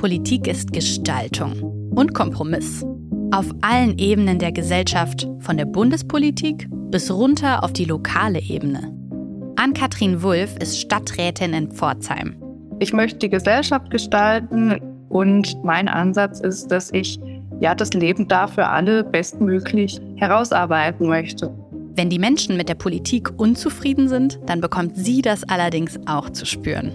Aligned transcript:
Politik 0.00 0.46
ist 0.46 0.72
Gestaltung 0.72 1.90
und 1.94 2.14
Kompromiss. 2.14 2.86
Auf 3.32 3.44
allen 3.60 3.98
Ebenen 3.98 4.38
der 4.38 4.50
Gesellschaft, 4.50 5.28
von 5.40 5.58
der 5.58 5.66
Bundespolitik 5.66 6.66
bis 6.90 7.10
runter 7.10 7.62
auf 7.62 7.74
die 7.74 7.84
lokale 7.84 8.40
Ebene. 8.40 8.96
Ann-Kathrin 9.56 10.22
Wulff 10.22 10.56
ist 10.56 10.80
Stadträtin 10.80 11.52
in 11.52 11.70
Pforzheim. 11.70 12.34
Ich 12.78 12.94
möchte 12.94 13.18
die 13.18 13.28
Gesellschaft 13.28 13.90
gestalten 13.90 14.80
und 15.10 15.54
mein 15.64 15.86
Ansatz 15.86 16.40
ist, 16.40 16.68
dass 16.68 16.90
ich 16.94 17.20
ja 17.60 17.74
das 17.74 17.92
Leben 17.92 18.26
da 18.26 18.46
für 18.46 18.68
alle 18.68 19.04
bestmöglich 19.04 20.00
herausarbeiten 20.16 21.08
möchte. 21.08 21.54
Wenn 21.94 22.08
die 22.08 22.18
Menschen 22.18 22.56
mit 22.56 22.70
der 22.70 22.74
Politik 22.74 23.38
unzufrieden 23.38 24.08
sind, 24.08 24.40
dann 24.46 24.62
bekommt 24.62 24.96
sie 24.96 25.20
das 25.20 25.46
allerdings 25.46 26.00
auch 26.06 26.30
zu 26.30 26.46
spüren. 26.46 26.90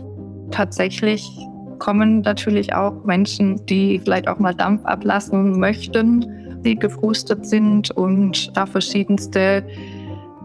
Tatsächlich 0.50 1.30
kommen 1.80 2.22
natürlich 2.22 2.74
auch 2.74 3.04
Menschen, 3.04 3.66
die 3.66 4.00
vielleicht 4.00 4.28
auch 4.28 4.40
mal 4.40 4.54
Dampf 4.54 4.86
ablassen 4.86 5.60
möchten, 5.60 6.62
die 6.64 6.76
gefrustet 6.76 7.46
sind 7.46 7.92
und 7.92 8.56
da 8.58 8.66
verschiedenste 8.66 9.66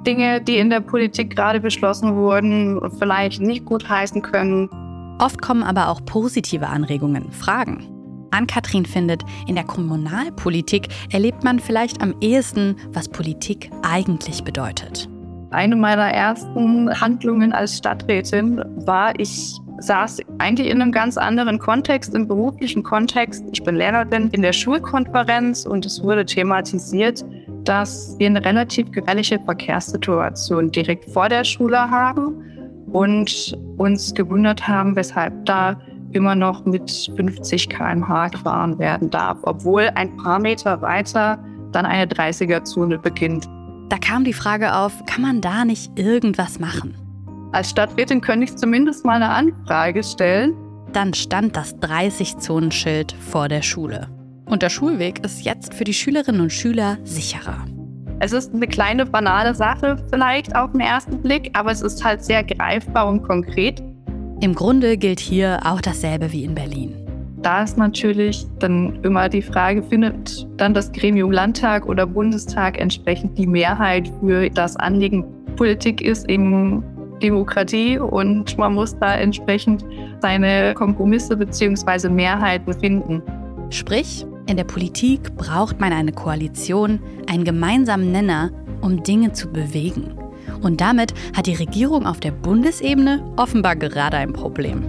Dinge, 0.07 0.41
die 0.41 0.59
in 0.59 0.71
der 0.71 0.81
Politik 0.81 1.35
gerade 1.35 1.61
beschlossen 1.61 2.17
wurden, 2.17 2.81
vielleicht 2.99 3.41
nicht 3.41 3.65
gut 3.65 3.89
heißen 3.89 4.23
können. 4.23 4.69
Oft 5.19 5.43
kommen 5.43 5.63
aber 5.63 5.89
auch 5.89 6.05
positive 6.05 6.67
Anregungen, 6.67 7.31
Fragen. 7.33 7.87
Ann-Kathrin 8.31 8.87
findet, 8.87 9.23
in 9.47 9.57
der 9.57 9.65
Kommunalpolitik 9.65 10.89
erlebt 11.13 11.45
man 11.45 11.59
vielleicht 11.59 12.01
am 12.01 12.15
ehesten, 12.21 12.77
was 12.93 13.09
Politik 13.09 13.71
eigentlich 13.83 14.45
bedeutet. 14.45 15.09
Eine 15.51 15.75
meiner 15.75 16.11
ersten 16.13 16.89
Handlungen 17.01 17.53
als 17.53 17.79
Stadträtin 17.79 18.63
war, 18.87 19.19
ich 19.19 19.59
saß 19.81 20.21
eigentlich 20.39 20.69
in 20.69 20.81
einem 20.81 20.93
ganz 20.93 21.17
anderen 21.17 21.59
Kontext, 21.59 22.15
im 22.15 22.29
beruflichen 22.29 22.83
Kontext. 22.83 23.45
Ich 23.53 23.63
bin 23.63 23.77
Lehrerin 23.77 24.29
in 24.33 24.43
der 24.43 24.53
Schulkonferenz 24.53 25.67
und 25.67 25.85
es 25.87 26.03
wurde 26.03 26.25
thematisiert, 26.25 27.25
dass 27.65 28.17
wir 28.19 28.27
eine 28.27 28.45
relativ 28.45 28.91
gefährliche 28.91 29.39
Verkehrssituation 29.41 30.71
direkt 30.71 31.11
vor 31.11 31.29
der 31.29 31.45
Schule 31.45 31.79
haben 31.79 32.45
und 32.93 33.57
uns 33.77 34.15
gewundert 34.15 34.67
haben, 34.67 34.97
weshalb 34.97 35.45
da 35.47 35.81
immer 36.13 36.35
noch 36.35 36.65
mit 36.65 36.91
50 37.17 37.69
km/h 37.69 38.29
gefahren 38.29 38.79
werden 38.79 39.11
darf, 39.11 39.39
obwohl 39.43 39.91
ein 39.95 40.17
paar 40.17 40.39
Meter 40.39 40.83
weiter 40.83 41.39
dann 41.73 41.87
eine 41.87 42.11
30er-Zone 42.11 42.99
beginnt. 42.99 43.49
Da 43.89 43.99
kam 43.99 44.25
die 44.25 44.33
Frage 44.33 44.75
auf, 44.75 45.05
kann 45.07 45.23
man 45.23 45.41
da 45.41 45.65
nicht 45.65 45.99
irgendwas 45.99 46.59
machen? 46.59 46.95
Als 47.53 47.71
Stadträtin 47.71 48.21
könnte 48.21 48.45
ich 48.45 48.57
zumindest 48.57 49.05
mal 49.05 49.17
eine 49.17 49.29
Anfrage 49.29 50.05
stellen. 50.05 50.55
Dann 50.93 51.15
stand 51.15 51.57
das 51.57 51.75
30-Zonen-Schild 51.79 53.13
vor 53.13 53.49
der 53.49 53.63
Schule. 53.63 54.09
Und 54.47 54.63
der 54.63 54.71
Schulweg 54.71 55.25
ist 55.25 55.45
jetzt 55.45 55.75
für 55.75 55.85
die 55.85 55.95
Schülerinnen 55.95 56.41
und 56.41 56.53
Schüler 56.53 56.99
sicherer. 57.03 57.65
Es 58.21 58.33
ist 58.33 58.55
eine 58.55 58.67
kleine 58.67 59.05
banale 59.07 59.55
Sache 59.55 59.97
vielleicht 60.11 60.55
auf 60.55 60.71
den 60.73 60.81
ersten 60.81 61.21
Blick, 61.23 61.51
aber 61.55 61.73
es 61.73 61.83
ist 61.83 62.05
halt 62.05 62.25
sehr 62.25 62.45
greifbar 62.45 63.09
und 63.09 63.23
konkret. 63.23 63.83
Im 64.41 64.55
Grunde 64.55 64.97
gilt 64.97 65.19
hier 65.19 65.59
auch 65.65 65.81
dasselbe 65.81 66.31
wie 66.31 66.45
in 66.45 66.55
Berlin. 66.55 66.95
Da 67.43 67.63
ist 67.63 67.79
natürlich 67.79 68.47
dann 68.59 69.03
immer 69.03 69.29
die 69.29 69.43
Frage, 69.43 69.83
findet 69.83 70.47
dann 70.59 70.75
das 70.75 70.93
Gremium 70.93 71.33
Landtag 71.33 71.87
oder 71.87 72.07
Bundestag 72.07 72.79
entsprechend 72.79 73.39
die 73.39 73.47
Mehrheit 73.47 74.11
für 74.21 74.51
das 74.51 74.77
Anliegen? 74.77 75.25
Politik 75.57 76.01
ist 76.01 76.29
eben 76.29 76.83
Demokratie 77.23 77.99
und 77.99 78.57
man 78.59 78.75
muss 78.75 78.99
da 78.99 79.15
entsprechend 79.15 79.85
seine 80.21 80.75
Kompromisse 80.75 81.37
bzw. 81.37 82.09
Mehrheiten 82.09 82.73
finden. 82.79 83.23
Sprich, 83.71 84.27
in 84.47 84.57
der 84.57 84.65
Politik 84.65 85.37
braucht 85.37 85.79
man 85.79 85.93
eine 85.93 86.13
Koalition, 86.13 87.01
einen 87.29 87.45
gemeinsamen 87.45 88.11
Nenner, 88.11 88.51
um 88.81 89.03
Dinge 89.03 89.33
zu 89.33 89.49
bewegen. 89.49 90.15
Und 90.63 90.81
damit 90.81 91.15
hat 91.37 91.47
die 91.47 91.55
Regierung 91.55 92.07
auf 92.07 92.21
der 92.21 92.33
Bundesebene 92.33 93.33
offenbar 93.37 93.77
gerade 93.77 94.17
ein 94.17 94.33
Problem. 94.33 94.83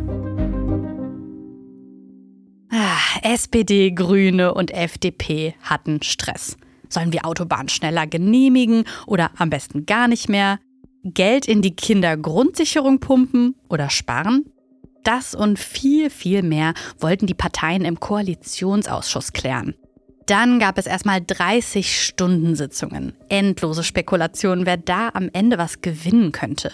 Ah, 2.72 2.98
SPD, 3.22 3.92
Grüne 3.92 4.54
und 4.54 4.72
FDP 4.72 5.54
hatten 5.62 6.02
Stress. 6.02 6.58
Sollen 6.90 7.14
wir 7.14 7.26
Autobahnen 7.26 7.70
schneller 7.70 8.08
genehmigen 8.08 8.86
oder 9.06 9.30
am 9.38 9.50
besten 9.50 9.86
gar 9.86 10.08
nicht 10.08 10.30
mehr? 10.30 10.60
Geld 11.04 11.48
in 11.48 11.62
die 11.62 11.76
Kindergrundsicherung 11.76 13.00
pumpen 13.00 13.56
oder 13.70 13.90
sparen? 13.90 14.46
Das 15.04 15.34
und 15.34 15.58
viel, 15.58 16.10
viel 16.10 16.44
mehr 16.44 16.74
wollten 17.00 17.26
die 17.26 17.34
Parteien 17.34 17.86
im 17.86 18.00
Koalitionsausschuss 18.00 19.34
klären. 19.34 19.76
Dann 20.28 20.60
gab 20.60 20.78
es 20.78 20.86
erstmal 20.86 21.22
30 21.22 22.06
Stunden 22.06 22.56
Sitzungen. 22.56 23.14
Endlose 23.28 23.84
Spekulationen, 23.84 24.66
wer 24.66 24.78
da 24.78 25.10
am 25.14 25.30
Ende 25.34 25.58
was 25.58 25.82
gewinnen 25.82 26.32
könnte. 26.32 26.72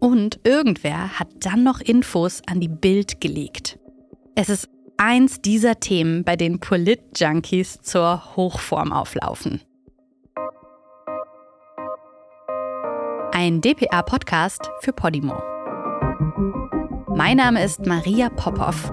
Und 0.00 0.40
irgendwer 0.44 1.18
hat 1.18 1.28
dann 1.40 1.62
noch 1.62 1.80
Infos 1.80 2.42
an 2.46 2.60
die 2.60 2.68
Bild 2.68 3.20
gelegt. 3.20 3.78
Es 4.34 4.48
ist 4.48 4.68
eins 4.96 5.40
dieser 5.40 5.80
Themen, 5.80 6.24
bei 6.24 6.36
denen 6.36 6.60
Polit-Junkies 6.60 7.80
zur 7.82 8.36
Hochform 8.36 8.92
auflaufen. 8.92 9.60
Ein 13.40 13.60
DPA-Podcast 13.60 14.68
für 14.80 14.92
Podimo. 14.92 15.32
Mein 17.14 17.36
Name 17.36 17.62
ist 17.62 17.86
Maria 17.86 18.30
Popov 18.30 18.92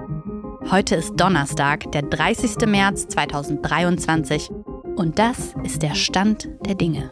Heute 0.70 0.94
ist 0.98 1.14
Donnerstag, 1.16 1.92
der 1.94 2.04
30. 2.04 2.68
März 2.68 3.08
2023 3.08 4.52
und 4.98 5.18
das 5.18 5.56
ist 5.64 5.82
der 5.82 5.96
Stand 5.96 6.48
der 6.64 6.76
Dinge. 6.76 7.12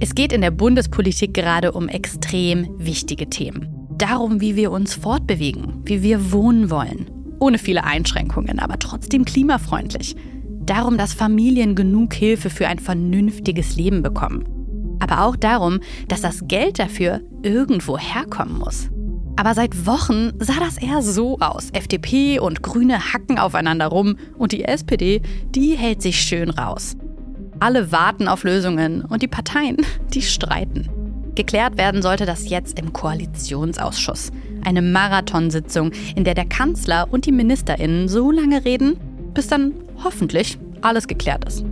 Es 0.00 0.14
geht 0.14 0.32
in 0.32 0.40
der 0.40 0.50
Bundespolitik 0.50 1.34
gerade 1.34 1.72
um 1.72 1.86
extrem 1.90 2.70
wichtige 2.78 3.28
Themen. 3.28 3.68
Darum, 3.98 4.40
wie 4.40 4.56
wir 4.56 4.70
uns 4.70 4.94
fortbewegen, 4.94 5.82
wie 5.84 6.02
wir 6.02 6.32
wohnen 6.32 6.70
wollen. 6.70 7.10
Ohne 7.38 7.58
viele 7.58 7.84
Einschränkungen, 7.84 8.60
aber 8.60 8.78
trotzdem 8.78 9.26
klimafreundlich. 9.26 10.16
Darum, 10.60 10.98
dass 10.98 11.14
Familien 11.14 11.74
genug 11.74 12.14
Hilfe 12.14 12.50
für 12.50 12.68
ein 12.68 12.78
vernünftiges 12.78 13.76
Leben 13.76 14.02
bekommen. 14.02 14.44
Aber 15.00 15.24
auch 15.24 15.36
darum, 15.36 15.80
dass 16.08 16.20
das 16.20 16.46
Geld 16.46 16.78
dafür 16.78 17.20
irgendwo 17.42 17.98
herkommen 17.98 18.58
muss. 18.58 18.90
Aber 19.36 19.54
seit 19.54 19.86
Wochen 19.86 20.32
sah 20.38 20.60
das 20.60 20.76
eher 20.76 21.00
so 21.00 21.38
aus. 21.38 21.70
FDP 21.72 22.38
und 22.38 22.62
Grüne 22.62 23.14
hacken 23.14 23.38
aufeinander 23.38 23.86
rum 23.86 24.16
und 24.36 24.52
die 24.52 24.64
SPD, 24.64 25.22
die 25.54 25.76
hält 25.76 26.02
sich 26.02 26.20
schön 26.20 26.50
raus. 26.50 26.96
Alle 27.58 27.90
warten 27.90 28.28
auf 28.28 28.44
Lösungen 28.44 29.02
und 29.02 29.22
die 29.22 29.28
Parteien, 29.28 29.78
die 30.12 30.22
streiten. 30.22 30.90
Geklärt 31.34 31.78
werden 31.78 32.02
sollte 32.02 32.26
das 32.26 32.50
jetzt 32.50 32.78
im 32.78 32.92
Koalitionsausschuss. 32.92 34.30
Eine 34.62 34.82
Marathonsitzung, 34.82 35.92
in 36.14 36.24
der 36.24 36.34
der 36.34 36.44
Kanzler 36.44 37.08
und 37.10 37.24
die 37.24 37.32
Ministerinnen 37.32 38.08
so 38.08 38.30
lange 38.30 38.64
reden, 38.66 38.98
bis 39.32 39.46
dann 39.46 39.72
hoffentlich 40.02 40.58
alles 40.82 41.06
geklärt 41.06 41.44
ist. 41.44 41.64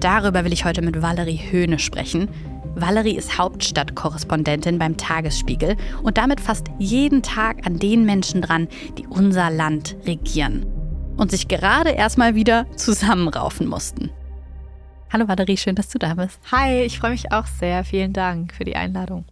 Darüber 0.00 0.44
will 0.44 0.52
ich 0.52 0.64
heute 0.64 0.82
mit 0.82 1.02
Valerie 1.02 1.40
Höhne 1.50 1.78
sprechen. 1.78 2.28
Valerie 2.74 3.16
ist 3.16 3.36
Hauptstadtkorrespondentin 3.36 4.78
beim 4.78 4.96
Tagesspiegel 4.96 5.76
und 6.02 6.16
damit 6.16 6.40
fast 6.40 6.68
jeden 6.78 7.22
Tag 7.22 7.66
an 7.66 7.78
den 7.78 8.04
Menschen 8.04 8.42
dran, 8.42 8.68
die 8.96 9.06
unser 9.06 9.50
Land 9.50 9.96
regieren 10.06 10.66
und 11.16 11.30
sich 11.30 11.48
gerade 11.48 11.90
erstmal 11.90 12.34
wieder 12.34 12.66
zusammenraufen 12.76 13.66
mussten. 13.66 14.10
Hallo 15.12 15.26
Valerie, 15.26 15.56
schön, 15.56 15.74
dass 15.74 15.88
du 15.88 15.98
da 15.98 16.14
bist. 16.14 16.38
Hi, 16.52 16.82
ich 16.82 16.98
freue 17.00 17.10
mich 17.10 17.32
auch 17.32 17.46
sehr. 17.46 17.84
Vielen 17.84 18.12
Dank 18.12 18.54
für 18.54 18.64
die 18.64 18.76
Einladung. 18.76 19.24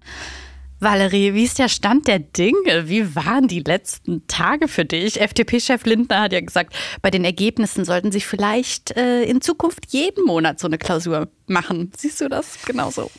Valerie, 0.80 1.34
wie 1.34 1.42
ist 1.42 1.58
der 1.58 1.68
Stand 1.68 2.06
der 2.06 2.20
Dinge? 2.20 2.88
Wie 2.88 3.16
waren 3.16 3.48
die 3.48 3.60
letzten 3.60 4.26
Tage 4.28 4.68
für 4.68 4.84
dich? 4.84 5.20
FDP-Chef 5.20 5.84
Lindner 5.84 6.22
hat 6.22 6.32
ja 6.32 6.40
gesagt, 6.40 6.72
bei 7.02 7.10
den 7.10 7.24
Ergebnissen 7.24 7.84
sollten 7.84 8.12
Sie 8.12 8.20
vielleicht 8.20 8.96
äh, 8.96 9.24
in 9.24 9.40
Zukunft 9.40 9.86
jeden 9.88 10.24
Monat 10.24 10.60
so 10.60 10.68
eine 10.68 10.78
Klausur 10.78 11.28
machen. 11.48 11.90
Siehst 11.96 12.20
du 12.20 12.28
das 12.28 12.64
genauso? 12.64 13.10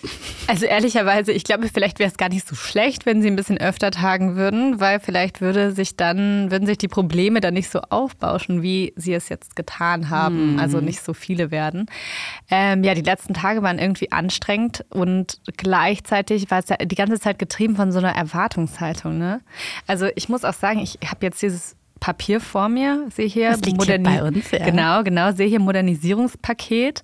Also 0.47 0.65
ehrlicherweise, 0.65 1.31
ich 1.31 1.43
glaube, 1.43 1.67
vielleicht 1.73 1.99
wäre 1.99 2.09
es 2.09 2.17
gar 2.17 2.29
nicht 2.29 2.47
so 2.47 2.55
schlecht, 2.55 3.05
wenn 3.05 3.21
sie 3.21 3.27
ein 3.27 3.35
bisschen 3.35 3.57
öfter 3.57 3.91
tagen 3.91 4.35
würden, 4.35 4.79
weil 4.79 4.99
vielleicht 4.99 5.41
würde 5.41 5.71
sich 5.71 5.95
dann, 5.95 6.51
würden 6.51 6.65
sich 6.65 6.77
die 6.77 6.87
Probleme 6.87 7.41
dann 7.41 7.53
nicht 7.53 7.69
so 7.69 7.79
aufbauschen, 7.89 8.61
wie 8.61 8.93
sie 8.95 9.13
es 9.13 9.29
jetzt 9.29 9.55
getan 9.55 10.09
haben. 10.09 10.53
Hm. 10.53 10.59
Also 10.59 10.79
nicht 10.79 11.03
so 11.03 11.13
viele 11.13 11.51
werden. 11.51 11.87
Ähm, 12.49 12.83
ja, 12.83 12.93
die 12.93 13.01
letzten 13.01 13.33
Tage 13.33 13.63
waren 13.63 13.79
irgendwie 13.79 14.11
anstrengend 14.11 14.85
und 14.89 15.39
gleichzeitig 15.57 16.49
war 16.49 16.59
es 16.59 16.69
ja 16.69 16.77
die 16.77 16.95
ganze 16.95 17.19
Zeit 17.19 17.37
getrieben 17.49 17.75
von 17.75 17.91
so 17.91 17.99
einer 17.99 18.15
Erwartungshaltung. 18.15 19.17
Ne? 19.17 19.41
Also 19.87 20.07
ich 20.15 20.29
muss 20.29 20.45
auch 20.45 20.53
sagen, 20.53 20.79
ich 20.79 20.99
habe 21.05 21.25
jetzt 21.25 21.41
dieses 21.41 21.75
Papier 21.99 22.39
vor 22.39 22.69
mir, 22.69 23.07
sehe 23.13 23.27
hier, 23.27 23.51
das 23.51 23.61
liegt 23.61 23.83
hier 23.83 24.01
bei 24.01 24.23
uns, 24.23 24.51
ja. 24.51 24.63
Genau, 24.63 25.03
genau, 25.03 25.33
sehe 25.33 25.47
hier 25.47 25.59
Modernisierungspaket. 25.59 27.03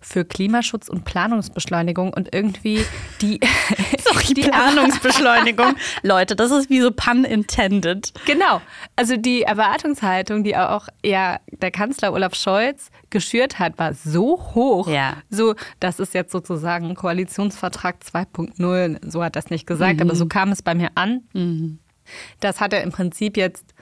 Für 0.00 0.24
Klimaschutz 0.24 0.88
und 0.88 1.04
Planungsbeschleunigung 1.04 2.12
und 2.12 2.34
irgendwie 2.34 2.84
die, 3.20 3.40
Sorry, 4.00 4.34
die 4.34 4.42
Planungsbeschleunigung. 4.42 5.74
Leute, 6.02 6.36
das 6.36 6.50
ist 6.50 6.70
wie 6.70 6.80
so 6.80 6.90
pun 6.90 7.24
intended. 7.24 8.12
Genau. 8.26 8.60
Also 8.96 9.16
die 9.16 9.42
Erwartungshaltung, 9.42 10.42
die 10.44 10.56
auch 10.56 10.88
ja 11.04 11.40
der 11.50 11.70
Kanzler 11.70 12.12
Olaf 12.12 12.34
Scholz 12.34 12.90
geschürt 13.10 13.58
hat, 13.58 13.78
war 13.78 13.94
so 13.94 14.40
hoch. 14.54 14.88
Ja. 14.88 15.16
So, 15.28 15.54
das 15.80 16.00
ist 16.00 16.14
jetzt 16.14 16.32
sozusagen 16.32 16.94
Koalitionsvertrag 16.94 17.96
2.0. 18.02 19.10
So 19.10 19.22
hat 19.22 19.36
es 19.36 19.50
nicht 19.50 19.66
gesagt, 19.66 19.96
mhm. 19.96 20.02
aber 20.02 20.14
so 20.14 20.26
kam 20.26 20.52
es 20.52 20.62
bei 20.62 20.74
mir 20.74 20.90
an. 20.94 21.22
Mhm. 21.32 21.78
Das 22.40 22.60
hat 22.60 22.72
er 22.72 22.82
im 22.82 22.90
Prinzip 22.90 23.36
jetzt 23.36 23.74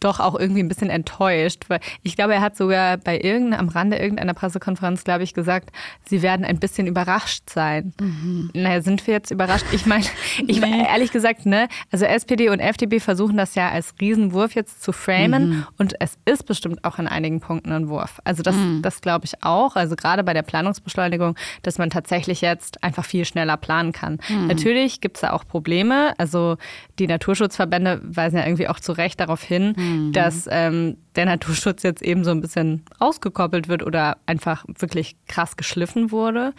doch 0.00 0.20
auch 0.20 0.38
irgendwie 0.38 0.62
ein 0.62 0.68
bisschen 0.68 0.90
enttäuscht, 0.90 1.64
weil 1.68 1.80
ich 2.02 2.16
glaube, 2.16 2.34
er 2.34 2.40
hat 2.40 2.56
sogar 2.56 2.96
bei 2.98 3.18
irgendeinem, 3.18 3.60
am 3.60 3.68
Rande 3.68 3.96
irgendeiner 3.96 4.34
Pressekonferenz, 4.34 5.04
glaube 5.04 5.22
ich, 5.22 5.34
gesagt, 5.34 5.70
sie 6.04 6.22
werden 6.22 6.44
ein 6.44 6.58
bisschen 6.58 6.86
überrascht 6.86 7.50
sein. 7.50 7.92
Mhm. 8.00 8.50
Naja, 8.54 8.82
sind 8.82 9.06
wir 9.06 9.14
jetzt 9.14 9.30
überrascht? 9.30 9.66
Ich 9.72 9.86
meine, 9.86 10.04
ich 10.46 10.60
nee. 10.60 10.84
ehrlich 10.86 11.12
gesagt, 11.12 11.46
ne, 11.46 11.68
also 11.90 12.04
SPD 12.04 12.48
und 12.48 12.60
FDP 12.60 13.00
versuchen 13.00 13.36
das 13.36 13.54
ja 13.54 13.70
als 13.70 13.94
Riesenwurf 14.00 14.54
jetzt 14.54 14.82
zu 14.82 14.92
framen 14.92 15.48
mhm. 15.48 15.66
und 15.78 15.94
es 16.00 16.18
ist 16.24 16.46
bestimmt 16.46 16.84
auch 16.84 16.98
in 16.98 17.08
einigen 17.08 17.40
Punkten 17.40 17.72
ein 17.72 17.88
Wurf. 17.88 18.20
Also 18.24 18.42
das, 18.42 18.56
mhm. 18.56 18.82
das 18.82 19.00
glaube 19.00 19.24
ich 19.24 19.42
auch. 19.42 19.76
Also 19.76 19.96
gerade 19.96 20.24
bei 20.24 20.34
der 20.34 20.42
Planungsbeschleunigung, 20.42 21.36
dass 21.62 21.78
man 21.78 21.90
tatsächlich 21.90 22.40
jetzt 22.40 22.82
einfach 22.82 23.04
viel 23.04 23.24
schneller 23.24 23.56
planen 23.56 23.92
kann. 23.92 24.18
Mhm. 24.28 24.48
Natürlich 24.48 25.00
gibt 25.00 25.16
es 25.16 25.22
da 25.22 25.32
auch 25.32 25.46
Probleme. 25.46 26.14
Also 26.18 26.56
die 26.98 27.06
Naturschutzverbände 27.06 28.00
weisen 28.02 28.38
ja 28.38 28.44
irgendwie 28.44 28.68
auch 28.68 28.80
zu 28.80 28.92
Recht 28.92 29.20
darauf 29.20 29.42
hin, 29.42 29.74
mhm. 29.86 30.12
dass 30.12 30.48
ähm, 30.50 30.96
der 31.14 31.26
Naturschutz 31.26 31.82
jetzt 31.82 32.02
eben 32.02 32.24
so 32.24 32.30
ein 32.30 32.40
bisschen 32.40 32.84
ausgekoppelt 32.98 33.68
wird 33.68 33.82
oder 33.82 34.18
einfach 34.26 34.64
wirklich 34.78 35.16
krass 35.28 35.56
geschliffen 35.56 36.10
wurde. 36.10 36.52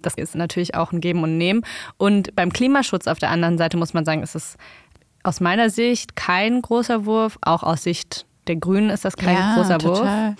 Das 0.00 0.14
ist 0.14 0.34
natürlich 0.34 0.74
auch 0.74 0.92
ein 0.92 1.00
Geben 1.00 1.22
und 1.22 1.38
Nehmen. 1.38 1.64
Und 1.96 2.34
beim 2.34 2.52
Klimaschutz 2.52 3.06
auf 3.06 3.18
der 3.18 3.30
anderen 3.30 3.58
Seite 3.58 3.76
muss 3.76 3.94
man 3.94 4.04
sagen, 4.04 4.22
ist 4.22 4.34
es 4.34 4.56
aus 5.22 5.40
meiner 5.40 5.70
Sicht 5.70 6.16
kein 6.16 6.62
großer 6.62 7.06
Wurf. 7.06 7.38
Auch 7.42 7.62
aus 7.62 7.84
Sicht 7.84 8.26
der 8.48 8.56
Grünen 8.56 8.90
ist 8.90 9.04
das 9.04 9.16
kein 9.16 9.36
ja, 9.36 9.54
großer 9.54 9.78
total. 9.78 10.30
Wurf, 10.30 10.36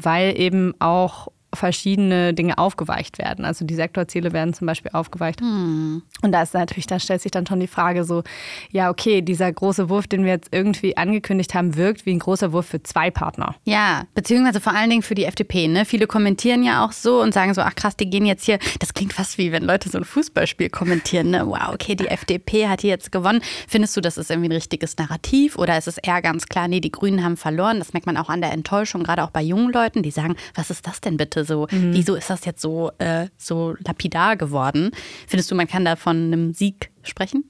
weil 0.00 0.38
eben 0.38 0.74
auch 0.78 1.28
verschiedene 1.54 2.32
Dinge 2.34 2.58
aufgeweicht 2.58 3.18
werden. 3.18 3.44
Also 3.44 3.64
die 3.64 3.74
Sektorziele 3.74 4.32
werden 4.32 4.54
zum 4.54 4.66
Beispiel 4.66 4.92
aufgeweicht. 4.92 5.40
Hm. 5.40 6.02
Und 6.22 6.32
da 6.32 6.42
ist 6.42 6.54
natürlich, 6.54 6.86
da 6.86 6.98
stellt 6.98 7.22
sich 7.22 7.32
dann 7.32 7.46
schon 7.46 7.60
die 7.60 7.66
Frage 7.66 8.04
so, 8.04 8.22
ja, 8.70 8.90
okay, 8.90 9.22
dieser 9.22 9.52
große 9.52 9.88
Wurf, 9.88 10.06
den 10.06 10.24
wir 10.24 10.32
jetzt 10.32 10.48
irgendwie 10.52 10.96
angekündigt 10.96 11.54
haben, 11.54 11.76
wirkt 11.76 12.06
wie 12.06 12.12
ein 12.12 12.18
großer 12.18 12.52
Wurf 12.52 12.66
für 12.66 12.82
zwei 12.82 13.10
Partner. 13.10 13.54
Ja, 13.64 14.04
beziehungsweise 14.14 14.60
vor 14.60 14.74
allen 14.74 14.90
Dingen 14.90 15.02
für 15.02 15.14
die 15.14 15.24
FDP. 15.24 15.68
Ne? 15.68 15.84
Viele 15.84 16.06
kommentieren 16.06 16.62
ja 16.62 16.84
auch 16.84 16.92
so 16.92 17.20
und 17.20 17.34
sagen 17.34 17.54
so, 17.54 17.62
ach 17.62 17.74
krass, 17.74 17.96
die 17.96 18.08
gehen 18.08 18.26
jetzt 18.26 18.44
hier, 18.44 18.58
das 18.78 18.94
klingt 18.94 19.12
fast 19.12 19.38
wie 19.38 19.52
wenn 19.52 19.64
Leute 19.64 19.88
so 19.88 19.98
ein 19.98 20.04
Fußballspiel 20.04 20.70
kommentieren. 20.70 21.30
Ne? 21.30 21.46
Wow, 21.46 21.74
okay, 21.74 21.94
die 21.94 22.08
FDP 22.08 22.68
hat 22.68 22.82
hier 22.82 22.90
jetzt 22.90 23.10
gewonnen. 23.10 23.40
Findest 23.68 23.96
du, 23.96 24.00
das 24.00 24.18
ist 24.18 24.30
irgendwie 24.30 24.48
ein 24.48 24.52
richtiges 24.52 24.96
Narrativ 24.96 25.56
oder 25.56 25.76
ist 25.76 25.88
es 25.88 25.98
eher 25.98 26.22
ganz 26.22 26.46
klar, 26.46 26.68
nee, 26.68 26.80
die 26.80 26.92
Grünen 26.92 27.24
haben 27.24 27.36
verloren? 27.36 27.78
Das 27.78 27.92
merkt 27.92 28.06
man 28.06 28.16
auch 28.16 28.28
an 28.28 28.40
der 28.40 28.52
Enttäuschung, 28.52 29.02
gerade 29.02 29.24
auch 29.24 29.30
bei 29.30 29.42
jungen 29.42 29.72
Leuten, 29.72 30.02
die 30.02 30.10
sagen, 30.10 30.36
was 30.54 30.70
ist 30.70 30.86
das 30.86 31.00
denn 31.00 31.16
bitte? 31.16 31.39
Leute 31.40 31.44
so, 31.44 31.66
mhm. 31.70 31.92
wieso 31.92 32.14
ist 32.14 32.30
das 32.30 32.44
jetzt 32.44 32.60
so, 32.60 32.92
äh, 32.98 33.28
so 33.36 33.74
lapidar 33.86 34.36
geworden? 34.36 34.90
Findest 35.26 35.50
du, 35.50 35.54
man 35.54 35.66
kann 35.66 35.84
da 35.84 35.96
von 35.96 36.16
einem 36.16 36.52
Sieg 36.52 36.90
sprechen? 37.02 37.44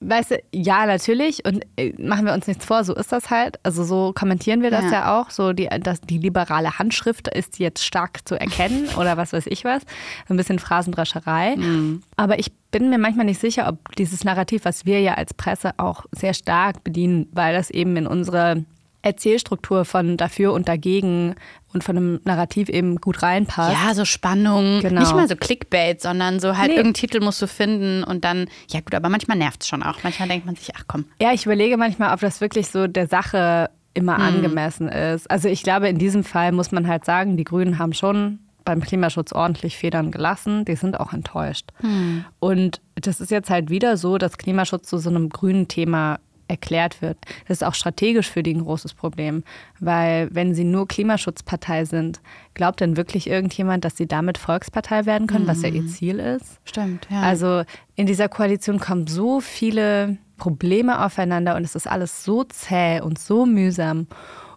Weißt 0.00 0.32
du, 0.32 0.42
ja, 0.52 0.84
natürlich. 0.84 1.46
Und 1.46 1.64
äh, 1.76 1.94
machen 1.98 2.26
wir 2.26 2.34
uns 2.34 2.46
nichts 2.46 2.66
vor, 2.66 2.84
so 2.84 2.94
ist 2.94 3.10
das 3.10 3.30
halt. 3.30 3.58
Also 3.62 3.84
so 3.84 4.12
kommentieren 4.14 4.60
wir 4.60 4.70
das 4.70 4.84
ja, 4.84 4.92
ja 4.92 5.20
auch. 5.20 5.30
So 5.30 5.54
die, 5.54 5.68
das, 5.80 6.02
die 6.02 6.18
liberale 6.18 6.78
Handschrift 6.78 7.28
ist 7.28 7.58
jetzt 7.58 7.84
stark 7.84 8.26
zu 8.28 8.38
erkennen 8.38 8.88
oder 8.98 9.16
was 9.16 9.32
weiß 9.32 9.46
ich 9.46 9.64
was. 9.64 9.82
Ein 10.28 10.36
bisschen 10.36 10.58
Phrasendrescherei. 10.58 11.56
Mhm. 11.56 12.02
Aber 12.16 12.38
ich 12.38 12.52
bin 12.70 12.90
mir 12.90 12.98
manchmal 12.98 13.24
nicht 13.24 13.40
sicher, 13.40 13.66
ob 13.68 13.94
dieses 13.96 14.24
Narrativ, 14.24 14.64
was 14.64 14.84
wir 14.84 15.00
ja 15.00 15.14
als 15.14 15.32
Presse 15.32 15.72
auch 15.78 16.04
sehr 16.12 16.34
stark 16.34 16.84
bedienen, 16.84 17.28
weil 17.32 17.54
das 17.54 17.70
eben 17.70 17.96
in 17.96 18.06
unsere 18.06 18.64
Erzählstruktur 19.04 19.84
von 19.84 20.16
dafür 20.16 20.52
und 20.52 20.66
dagegen 20.66 21.34
und 21.74 21.84
von 21.84 21.96
einem 21.96 22.20
Narrativ 22.24 22.68
eben 22.68 22.96
gut 22.96 23.22
reinpasst. 23.22 23.76
Ja, 23.84 23.94
so 23.94 24.04
Spannung. 24.04 24.80
Genau. 24.80 25.00
Nicht 25.00 25.14
mal 25.14 25.28
so 25.28 25.36
Clickbait, 25.36 26.00
sondern 26.00 26.40
so 26.40 26.56
halt 26.56 26.68
nee. 26.68 26.76
irgendeinen 26.76 26.94
Titel 26.94 27.22
musst 27.22 27.42
du 27.42 27.46
finden 27.46 28.04
und 28.04 28.24
dann, 28.24 28.46
ja 28.70 28.80
gut, 28.80 28.94
aber 28.94 29.08
manchmal 29.08 29.36
nervt 29.36 29.62
es 29.62 29.68
schon 29.68 29.82
auch. 29.82 30.02
Manchmal 30.02 30.28
denkt 30.28 30.46
man 30.46 30.56
sich, 30.56 30.70
ach 30.76 30.84
komm. 30.86 31.04
Ja, 31.20 31.32
ich 31.32 31.44
überlege 31.44 31.76
manchmal, 31.76 32.14
ob 32.14 32.20
das 32.20 32.40
wirklich 32.40 32.68
so 32.68 32.86
der 32.86 33.08
Sache 33.08 33.70
immer 33.92 34.16
hm. 34.16 34.22
angemessen 34.22 34.88
ist. 34.88 35.30
Also 35.30 35.48
ich 35.48 35.62
glaube, 35.62 35.88
in 35.88 35.98
diesem 35.98 36.24
Fall 36.24 36.52
muss 36.52 36.72
man 36.72 36.86
halt 36.88 37.04
sagen, 37.04 37.36
die 37.36 37.44
Grünen 37.44 37.78
haben 37.78 37.92
schon 37.92 38.38
beim 38.64 38.80
Klimaschutz 38.80 39.32
ordentlich 39.32 39.76
Federn 39.76 40.10
gelassen. 40.10 40.64
Die 40.64 40.76
sind 40.76 40.98
auch 40.98 41.12
enttäuscht. 41.12 41.70
Hm. 41.80 42.24
Und 42.40 42.80
das 42.94 43.20
ist 43.20 43.30
jetzt 43.30 43.50
halt 43.50 43.70
wieder 43.70 43.96
so, 43.96 44.18
dass 44.18 44.38
Klimaschutz 44.38 44.88
zu 44.88 44.98
so 44.98 45.10
einem 45.10 45.28
grünen 45.28 45.68
Thema 45.68 46.18
erklärt 46.48 47.02
wird. 47.02 47.18
Das 47.48 47.58
ist 47.58 47.64
auch 47.64 47.74
strategisch 47.74 48.30
für 48.30 48.42
die 48.42 48.54
ein 48.54 48.62
großes 48.62 48.94
Problem, 48.94 49.44
weil 49.80 50.28
wenn 50.32 50.54
sie 50.54 50.64
nur 50.64 50.88
Klimaschutzpartei 50.88 51.84
sind, 51.84 52.20
glaubt 52.54 52.80
denn 52.80 52.96
wirklich 52.96 53.28
irgendjemand, 53.28 53.84
dass 53.84 53.96
sie 53.96 54.06
damit 54.06 54.38
Volkspartei 54.38 55.06
werden 55.06 55.26
können, 55.26 55.44
mhm. 55.44 55.48
was 55.48 55.62
ja 55.62 55.68
ihr 55.68 55.82
mhm. 55.82 55.88
Ziel 55.88 56.18
ist? 56.18 56.60
Stimmt, 56.64 57.06
ja. 57.10 57.22
Also 57.22 57.64
in 57.96 58.06
dieser 58.06 58.28
Koalition 58.28 58.78
kommen 58.78 59.06
so 59.06 59.40
viele 59.40 60.18
Probleme 60.36 61.04
aufeinander 61.04 61.56
und 61.56 61.64
es 61.64 61.74
ist 61.74 61.86
alles 61.86 62.24
so 62.24 62.44
zäh 62.44 63.00
und 63.00 63.18
so 63.18 63.46
mühsam. 63.46 64.06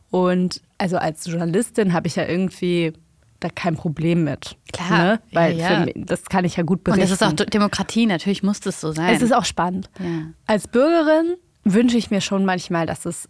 Und 0.09 0.61
also 0.77 0.97
als 0.97 1.25
Journalistin 1.25 1.93
habe 1.93 2.07
ich 2.07 2.15
ja 2.15 2.25
irgendwie 2.25 2.93
da 3.39 3.49
kein 3.49 3.75
Problem 3.75 4.23
mit. 4.23 4.57
Klar. 4.73 5.03
Ne? 5.03 5.19
Weil 5.31 5.57
ja, 5.57 5.73
ja. 5.73 5.85
Mich, 5.85 5.93
das 5.97 6.25
kann 6.25 6.45
ich 6.45 6.57
ja 6.57 6.63
gut 6.63 6.83
berichten. 6.83 7.01
Und 7.01 7.09
das 7.09 7.21
ist 7.21 7.41
auch 7.41 7.45
Demokratie, 7.45 8.05
natürlich 8.05 8.43
muss 8.43 8.59
das 8.59 8.81
so 8.81 8.91
sein. 8.91 9.13
Es 9.13 9.21
ist 9.21 9.33
auch 9.33 9.45
spannend. 9.45 9.89
Ja. 9.99 10.27
Als 10.47 10.67
Bürgerin 10.67 11.35
wünsche 11.73 11.97
ich 11.97 12.11
mir 12.11 12.21
schon 12.21 12.45
manchmal, 12.45 12.85
dass 12.85 13.05
es, 13.05 13.29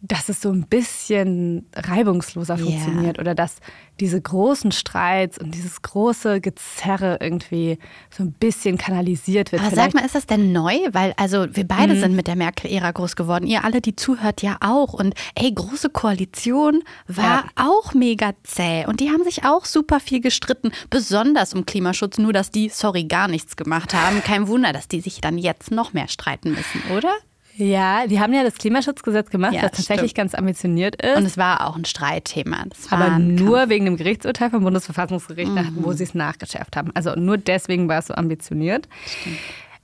dass 0.00 0.28
es 0.28 0.40
so 0.40 0.50
ein 0.50 0.66
bisschen 0.66 1.66
reibungsloser 1.74 2.56
yeah. 2.56 2.64
funktioniert 2.64 3.18
oder 3.18 3.34
dass 3.34 3.56
diese 4.00 4.20
großen 4.20 4.70
Streits 4.70 5.38
und 5.38 5.54
dieses 5.54 5.82
große 5.82 6.40
Gezerre 6.40 7.18
irgendwie 7.20 7.78
so 8.10 8.22
ein 8.22 8.32
bisschen 8.32 8.78
kanalisiert 8.78 9.50
wird. 9.52 9.62
Aber 9.62 9.72
Vielleicht. 9.72 9.92
sag 9.92 10.00
mal, 10.00 10.06
ist 10.06 10.14
das 10.14 10.26
denn 10.26 10.52
neu? 10.52 10.76
Weil 10.92 11.14
also 11.16 11.46
wir 11.52 11.66
beide 11.66 11.94
mhm. 11.94 12.00
sind 12.00 12.16
mit 12.16 12.26
der 12.26 12.36
Merkel-Ära 12.36 12.92
groß 12.92 13.16
geworden. 13.16 13.46
Ihr 13.46 13.64
alle, 13.64 13.80
die 13.80 13.96
zuhört, 13.96 14.42
ja 14.42 14.56
auch. 14.60 14.92
Und 14.92 15.14
ey, 15.34 15.52
große 15.52 15.90
Koalition 15.90 16.82
war 17.06 17.24
ja. 17.24 17.44
auch 17.56 17.94
mega 17.94 18.32
zäh. 18.44 18.86
Und 18.86 19.00
die 19.00 19.10
haben 19.10 19.24
sich 19.24 19.44
auch 19.44 19.64
super 19.64 20.00
viel 20.00 20.20
gestritten, 20.20 20.70
besonders 20.90 21.54
um 21.54 21.66
Klimaschutz. 21.66 22.18
Nur, 22.18 22.32
dass 22.32 22.50
die, 22.50 22.68
sorry, 22.68 23.04
gar 23.04 23.28
nichts 23.28 23.56
gemacht 23.56 23.94
haben. 23.94 24.22
Kein 24.22 24.46
Wunder, 24.48 24.72
dass 24.72 24.88
die 24.88 25.00
sich 25.00 25.20
dann 25.20 25.38
jetzt 25.38 25.70
noch 25.70 25.92
mehr 25.92 26.08
streiten 26.08 26.50
müssen, 26.50 26.82
oder? 26.96 27.12
Ja, 27.58 28.06
die 28.06 28.20
haben 28.20 28.32
ja 28.32 28.44
das 28.44 28.54
Klimaschutzgesetz 28.54 29.30
gemacht, 29.30 29.52
ja, 29.52 29.62
das 29.62 29.72
tatsächlich 29.72 30.12
stimmt. 30.12 30.30
ganz 30.30 30.34
ambitioniert 30.36 31.02
ist. 31.02 31.16
Und 31.16 31.26
es 31.26 31.36
war 31.36 31.66
auch 31.66 31.74
ein 31.74 31.84
Streitthema. 31.84 32.64
Aber 32.90 33.18
nur 33.18 33.58
Kampf. 33.58 33.70
wegen 33.70 33.84
dem 33.84 33.96
Gerichtsurteil 33.96 34.50
vom 34.50 34.62
Bundesverfassungsgericht, 34.62 35.50
mhm. 35.50 35.78
wo 35.80 35.92
sie 35.92 36.04
es 36.04 36.14
nachgeschärft 36.14 36.76
haben. 36.76 36.92
Also 36.94 37.16
nur 37.16 37.36
deswegen 37.36 37.88
war 37.88 37.98
es 37.98 38.06
so 38.06 38.14
ambitioniert. 38.14 38.88
Stimmt. 39.04 39.38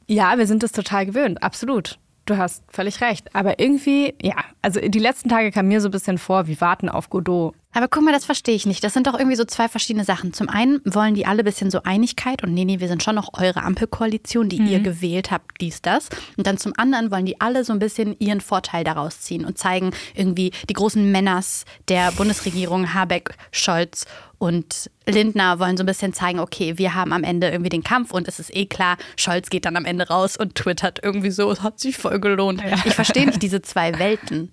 Ja, 0.07 0.39
wir 0.39 0.47
sind 0.47 0.63
es 0.63 0.71
total 0.71 1.07
gewöhnt, 1.07 1.43
absolut. 1.43 1.99
Du 2.27 2.37
hast 2.37 2.63
völlig 2.69 3.01
recht. 3.01 3.35
Aber 3.35 3.59
irgendwie, 3.59 4.15
ja, 4.23 4.37
also 4.63 4.81
die 4.81 4.99
letzten 4.99 5.29
Tage 5.29 5.51
kam 5.51 5.67
mir 5.67 5.81
so 5.81 5.89
ein 5.89 5.91
bisschen 5.91 6.19
vor, 6.19 6.47
wie 6.47 6.61
warten 6.61 6.89
auf 6.89 7.11
Godot. 7.11 7.55
Aber 7.75 7.89
guck 7.89 8.05
mal, 8.05 8.13
das 8.13 8.25
verstehe 8.25 8.55
ich 8.55 8.67
nicht. 8.67 8.83
Das 8.85 8.95
sind 8.95 9.07
doch 9.07 9.19
irgendwie 9.19 9.37
so 9.37 9.45
zwei 9.45 9.69
verschiedene 9.69 10.05
Sachen. 10.05 10.33
Zum 10.33 10.49
einen 10.49 10.81
wollen 10.85 11.15
die 11.15 11.27
alle 11.27 11.41
ein 11.41 11.45
bisschen 11.45 11.71
so 11.71 11.83
Einigkeit 11.83 12.43
und 12.43 12.55
nee, 12.55 12.65
nee, 12.65 12.81
wir 12.81 12.89
sind 12.89 13.03
schon 13.03 13.17
noch 13.17 13.31
eure 13.35 13.63
Ampelkoalition, 13.63 14.49
die 14.49 14.61
mhm. 14.61 14.67
ihr 14.69 14.81
gewählt 14.81 15.31
habt, 15.31 15.61
dies, 15.61 15.83
das. 15.83 16.09
Und 16.37 16.47
dann 16.47 16.57
zum 16.57 16.73
anderen 16.77 17.11
wollen 17.11 17.27
die 17.27 17.41
alle 17.41 17.65
so 17.65 17.73
ein 17.73 17.81
bisschen 17.81 18.17
ihren 18.21 18.41
Vorteil 18.41 18.85
daraus 18.85 19.21
ziehen 19.21 19.45
und 19.45 19.59
zeigen 19.59 19.91
irgendwie 20.15 20.53
die 20.69 20.75
großen 20.75 21.11
Männers 21.11 21.65
der 21.89 22.13
Bundesregierung, 22.13 22.95
Habeck, 22.95 23.35
Scholz 23.51 24.07
und 24.39 24.91
Lindner 25.07 25.59
wollen 25.59 25.77
so 25.77 25.83
ein 25.83 25.87
bisschen 25.87 26.13
zeigen, 26.13 26.39
okay, 26.39 26.79
wir 26.79 26.95
haben 26.95 27.13
am 27.13 27.25
Ende 27.25 27.49
irgendwie 27.51 27.71
den 27.71 27.83
Kampf 27.83 28.13
und 28.13 28.29
es 28.29 28.39
ist 28.39 28.55
eh 28.55 28.67
klar, 28.67 28.97
Scholz 29.17 29.51
geht 29.51 29.65
dann 29.65 29.77
am 29.77 29.85
Ende 29.85 30.09
raus 30.09 30.37
und 30.37 30.55
twittert 30.55 31.01
irgendwie 31.03 31.31
so, 31.31 31.51
es 31.51 31.63
hat 31.63 31.81
sich 31.81 31.97
voll 31.97 32.21
gelohnt. 32.21 32.63
Ja. 32.63 32.77
Ich 32.85 32.95
verstehe 32.95 33.27
nicht 33.27 33.43
diese 33.43 33.63
zwei 33.63 33.99
Welten. 33.99 34.53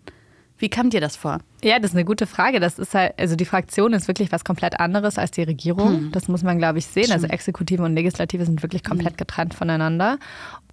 Wie 0.62 0.70
kam 0.70 0.92
dir 0.92 1.02
das 1.02 1.16
vor? 1.16 1.40
Ja, 1.64 1.80
das 1.80 1.92
ist 1.92 1.98
eine 1.98 2.06
gute 2.06 2.28
Frage. 2.28 2.60
Das 2.60 2.78
ist 2.78 2.94
halt, 2.94 3.20
also 3.20 3.36
die 3.36 3.46
Fraktion 3.46 3.94
ist 3.94 4.08
wirklich 4.08 4.32
was 4.32 4.46
komplett 4.46 4.80
anderes 4.80 5.18
als 5.18 5.32
die 5.32 5.42
Regierung. 5.42 5.90
Hm. 5.90 6.12
Das 6.12 6.28
muss 6.28 6.44
man, 6.44 6.60
glaube 6.60 6.78
ich, 6.78 6.86
sehen. 6.86 7.12
Also 7.12 7.26
Exekutive 7.26 7.84
und 7.84 7.96
Legislative 7.96 8.46
sind 8.46 8.62
wirklich 8.62 8.84
komplett 8.84 9.14
hm. 9.14 9.18
getrennt 9.18 9.54
voneinander. 9.56 10.20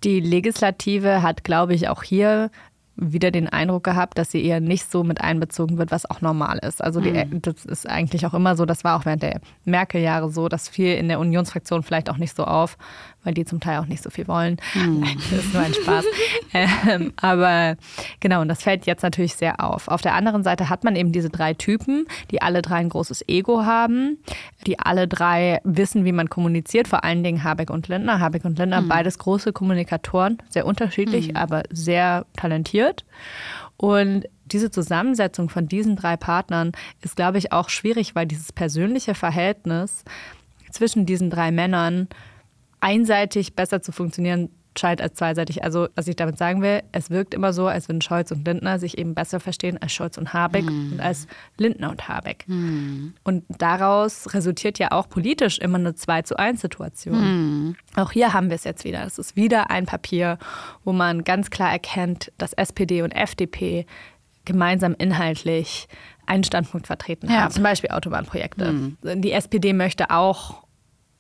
Die 0.04 0.20
Legislative 0.20 1.22
hat, 1.22 1.42
glaube 1.42 1.72
ich, 1.72 1.88
auch 1.88 2.02
hier 2.02 2.50
wieder 3.00 3.30
den 3.30 3.48
Eindruck 3.48 3.84
gehabt, 3.84 4.18
dass 4.18 4.32
sie 4.32 4.44
eher 4.44 4.60
nicht 4.60 4.90
so 4.90 5.04
mit 5.04 5.20
einbezogen 5.20 5.78
wird, 5.78 5.92
was 5.92 6.10
auch 6.10 6.20
normal 6.20 6.58
ist. 6.58 6.82
Also 6.82 7.00
die, 7.00 7.12
mhm. 7.12 7.40
das 7.42 7.64
ist 7.64 7.88
eigentlich 7.88 8.26
auch 8.26 8.34
immer 8.34 8.56
so, 8.56 8.66
das 8.66 8.82
war 8.82 8.98
auch 8.98 9.06
während 9.06 9.22
der 9.22 9.40
Merkel-Jahre 9.64 10.30
so, 10.30 10.48
das 10.48 10.68
fiel 10.68 10.94
in 10.94 11.06
der 11.06 11.20
Unionsfraktion 11.20 11.84
vielleicht 11.84 12.10
auch 12.10 12.16
nicht 12.16 12.34
so 12.34 12.44
auf, 12.44 12.76
weil 13.28 13.34
die 13.34 13.44
zum 13.44 13.60
Teil 13.60 13.78
auch 13.78 13.84
nicht 13.84 14.02
so 14.02 14.08
viel 14.08 14.26
wollen. 14.26 14.56
Mhm. 14.74 15.04
Das 15.30 15.44
ist 15.44 15.52
nur 15.52 15.62
ein 15.62 15.74
Spaß. 15.74 16.04
ähm, 16.54 17.12
aber 17.20 17.76
genau, 18.20 18.40
und 18.40 18.48
das 18.48 18.62
fällt 18.62 18.86
jetzt 18.86 19.02
natürlich 19.02 19.34
sehr 19.34 19.62
auf. 19.62 19.88
Auf 19.88 20.00
der 20.00 20.14
anderen 20.14 20.42
Seite 20.42 20.70
hat 20.70 20.82
man 20.82 20.96
eben 20.96 21.12
diese 21.12 21.28
drei 21.28 21.52
Typen, 21.52 22.06
die 22.30 22.40
alle 22.40 22.62
drei 22.62 22.76
ein 22.76 22.88
großes 22.88 23.28
Ego 23.28 23.66
haben, 23.66 24.16
die 24.66 24.78
alle 24.78 25.06
drei 25.06 25.60
wissen, 25.64 26.06
wie 26.06 26.12
man 26.12 26.30
kommuniziert, 26.30 26.88
vor 26.88 27.04
allen 27.04 27.22
Dingen 27.22 27.44
Habeck 27.44 27.68
und 27.68 27.88
Lindner. 27.88 28.18
Habeck 28.18 28.46
und 28.46 28.58
Lindner, 28.58 28.80
mhm. 28.80 28.88
beides 28.88 29.18
große 29.18 29.52
Kommunikatoren, 29.52 30.38
sehr 30.48 30.64
unterschiedlich, 30.64 31.28
mhm. 31.28 31.36
aber 31.36 31.64
sehr 31.70 32.24
talentiert. 32.34 33.04
Und 33.76 34.24
diese 34.46 34.70
Zusammensetzung 34.70 35.50
von 35.50 35.68
diesen 35.68 35.96
drei 35.96 36.16
Partnern 36.16 36.72
ist, 37.02 37.16
glaube 37.16 37.36
ich, 37.36 37.52
auch 37.52 37.68
schwierig, 37.68 38.14
weil 38.14 38.24
dieses 38.24 38.52
persönliche 38.52 39.14
Verhältnis 39.14 40.04
zwischen 40.70 41.04
diesen 41.04 41.28
drei 41.28 41.50
Männern 41.50 42.08
einseitig 42.80 43.54
besser 43.54 43.82
zu 43.82 43.92
funktionieren 43.92 44.50
scheint 44.78 45.00
als 45.00 45.14
zweiseitig. 45.14 45.64
Also, 45.64 45.88
was 45.94 46.08
ich 46.08 46.16
damit 46.16 46.38
sagen 46.38 46.62
will, 46.62 46.82
es 46.92 47.10
wirkt 47.10 47.34
immer 47.34 47.52
so, 47.52 47.66
als 47.66 47.88
würden 47.88 48.00
Scholz 48.00 48.30
und 48.30 48.46
Lindner 48.46 48.78
sich 48.78 48.96
eben 48.96 49.14
besser 49.14 49.40
verstehen 49.40 49.78
als 49.80 49.92
Scholz 49.92 50.16
und 50.16 50.32
Habeck 50.32 50.64
mhm. 50.64 50.92
und 50.92 51.00
als 51.00 51.26
Lindner 51.56 51.90
und 51.90 52.08
Habeck. 52.08 52.44
Mhm. 52.46 53.14
Und 53.24 53.44
daraus 53.48 54.32
resultiert 54.34 54.78
ja 54.78 54.92
auch 54.92 55.08
politisch 55.08 55.58
immer 55.58 55.78
eine 55.78 55.94
2 55.94 56.22
zu 56.22 56.38
1 56.38 56.60
Situation. 56.60 57.20
Mhm. 57.20 57.76
Auch 57.96 58.12
hier 58.12 58.32
haben 58.32 58.48
wir 58.48 58.54
es 58.54 58.64
jetzt 58.64 58.84
wieder. 58.84 59.04
Es 59.04 59.18
ist 59.18 59.36
wieder 59.36 59.70
ein 59.70 59.86
Papier, 59.86 60.38
wo 60.84 60.92
man 60.92 61.24
ganz 61.24 61.50
klar 61.50 61.70
erkennt, 61.70 62.32
dass 62.38 62.52
SPD 62.52 63.02
und 63.02 63.12
FDP 63.12 63.86
gemeinsam 64.44 64.94
inhaltlich 64.96 65.88
einen 66.26 66.44
Standpunkt 66.44 66.86
vertreten 66.86 67.28
ja. 67.30 67.42
haben. 67.42 67.50
Zum 67.52 67.62
Beispiel 67.62 67.90
Autobahnprojekte. 67.90 68.72
Mhm. 68.72 68.96
Die 69.02 69.32
SPD 69.32 69.72
möchte 69.72 70.10
auch 70.10 70.67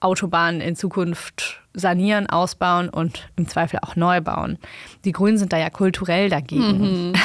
Autobahnen 0.00 0.60
in 0.60 0.76
Zukunft 0.76 1.60
sanieren, 1.74 2.28
ausbauen 2.28 2.88
und 2.88 3.28
im 3.36 3.48
Zweifel 3.48 3.80
auch 3.82 3.96
neu 3.96 4.20
bauen. 4.20 4.58
Die 5.04 5.12
Grünen 5.12 5.38
sind 5.38 5.52
da 5.52 5.58
ja 5.58 5.70
kulturell 5.70 6.28
dagegen. 6.28 7.10
Mhm. 7.10 7.12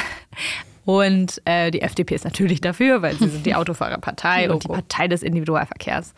Und 0.86 1.40
äh, 1.46 1.70
die 1.70 1.80
FDP 1.80 2.14
ist 2.14 2.24
natürlich 2.24 2.60
dafür, 2.60 3.00
weil 3.00 3.16
sie 3.16 3.28
sind 3.28 3.46
die 3.46 3.54
Autofahrerpartei 3.54 4.50
und 4.50 4.64
die 4.64 4.68
Partei 4.68 5.08
des 5.08 5.22
Individualverkehrs. 5.22 6.12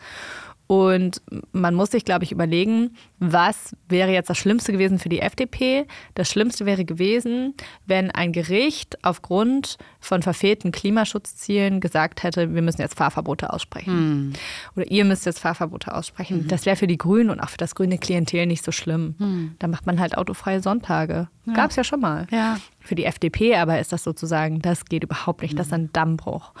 Und 0.67 1.21
man 1.53 1.73
muss 1.75 1.91
sich, 1.91 2.03
glaube 2.03 2.25
ich, 2.25 2.33
überlegen, 2.33 2.95
was 3.19 3.75
wäre 3.87 4.11
jetzt 4.11 4.29
das 4.29 4.37
Schlimmste 4.37 4.73
gewesen 4.73 4.99
für 4.99 5.07
die 5.07 5.19
FDP? 5.19 5.87
Das 6.13 6.29
Schlimmste 6.29 6.65
wäre 6.65 6.83
gewesen, 6.83 7.53
wenn 7.85 8.11
ein 8.11 8.33
Gericht 8.33 8.97
aufgrund 9.01 9.77
von 10.01 10.21
verfehlten 10.21 10.73
Klimaschutzzielen 10.73 11.79
gesagt 11.79 12.23
hätte, 12.23 12.53
wir 12.53 12.61
müssen 12.61 12.81
jetzt 12.81 12.97
Fahrverbote 12.97 13.53
aussprechen. 13.53 13.93
Hm. 13.93 14.33
Oder 14.75 14.91
ihr 14.91 15.05
müsst 15.05 15.25
jetzt 15.25 15.39
Fahrverbote 15.39 15.95
aussprechen. 15.95 16.41
Hm. 16.41 16.47
Das 16.49 16.65
wäre 16.65 16.75
für 16.75 16.87
die 16.87 16.97
Grünen 16.97 17.29
und 17.29 17.39
auch 17.39 17.49
für 17.49 17.57
das 17.57 17.73
grüne 17.73 17.97
Klientel 17.97 18.45
nicht 18.45 18.65
so 18.65 18.73
schlimm. 18.73 19.15
Hm. 19.19 19.55
Da 19.59 19.67
macht 19.67 19.85
man 19.85 20.01
halt 20.01 20.17
autofreie 20.17 20.61
Sonntage. 20.61 21.29
Ja. 21.45 21.53
Gab 21.53 21.69
es 21.69 21.77
ja 21.77 21.85
schon 21.85 22.01
mal. 22.01 22.27
Ja. 22.29 22.57
Für 22.81 22.95
die 22.95 23.05
FDP 23.05 23.55
aber 23.55 23.79
ist 23.79 23.93
das 23.93 24.03
sozusagen, 24.03 24.61
das 24.61 24.83
geht 24.83 25.05
überhaupt 25.05 25.43
nicht. 25.43 25.57
Das 25.57 25.67
ist 25.67 25.73
hm. 25.73 25.83
ein 25.83 25.93
Dammbruch. 25.93 26.51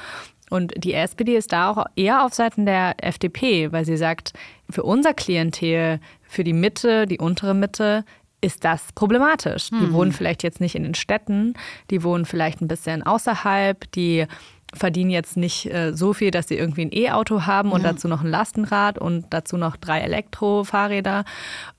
Und 0.49 0.73
die 0.77 0.93
SPD 0.93 1.35
ist 1.35 1.51
da 1.51 1.71
auch 1.71 1.85
eher 1.95 2.23
auf 2.23 2.33
Seiten 2.33 2.65
der 2.65 2.95
FDP, 3.03 3.71
weil 3.71 3.85
sie 3.85 3.97
sagt, 3.97 4.33
für 4.69 4.83
unser 4.83 5.13
Klientel, 5.13 5.99
für 6.23 6.43
die 6.43 6.53
Mitte, 6.53 7.05
die 7.05 7.19
untere 7.19 7.53
Mitte, 7.53 8.05
ist 8.39 8.63
das 8.63 8.91
problematisch. 8.93 9.71
Mhm. 9.71 9.79
Die 9.79 9.93
wohnen 9.93 10.11
vielleicht 10.11 10.43
jetzt 10.43 10.61
nicht 10.61 10.75
in 10.75 10.83
den 10.83 10.95
Städten, 10.95 11.55
die 11.89 12.03
wohnen 12.03 12.25
vielleicht 12.25 12.61
ein 12.61 12.67
bisschen 12.67 13.03
außerhalb, 13.03 13.91
die 13.91 14.25
verdienen 14.73 15.09
jetzt 15.09 15.37
nicht 15.37 15.73
äh, 15.73 15.93
so 15.93 16.13
viel, 16.13 16.29
dass 16.29 16.49
sie 16.49 16.57
irgendwie 16.57 16.81
ein 16.81 16.91
E-Auto 16.91 17.45
haben 17.45 17.71
und 17.71 17.83
ja. 17.83 17.93
dazu 17.93 18.07
noch 18.07 18.21
ein 18.21 18.29
Lastenrad 18.29 18.97
und 18.97 19.25
dazu 19.29 19.55
noch 19.57 19.77
drei 19.77 20.01
Elektrofahrräder, 20.01 21.23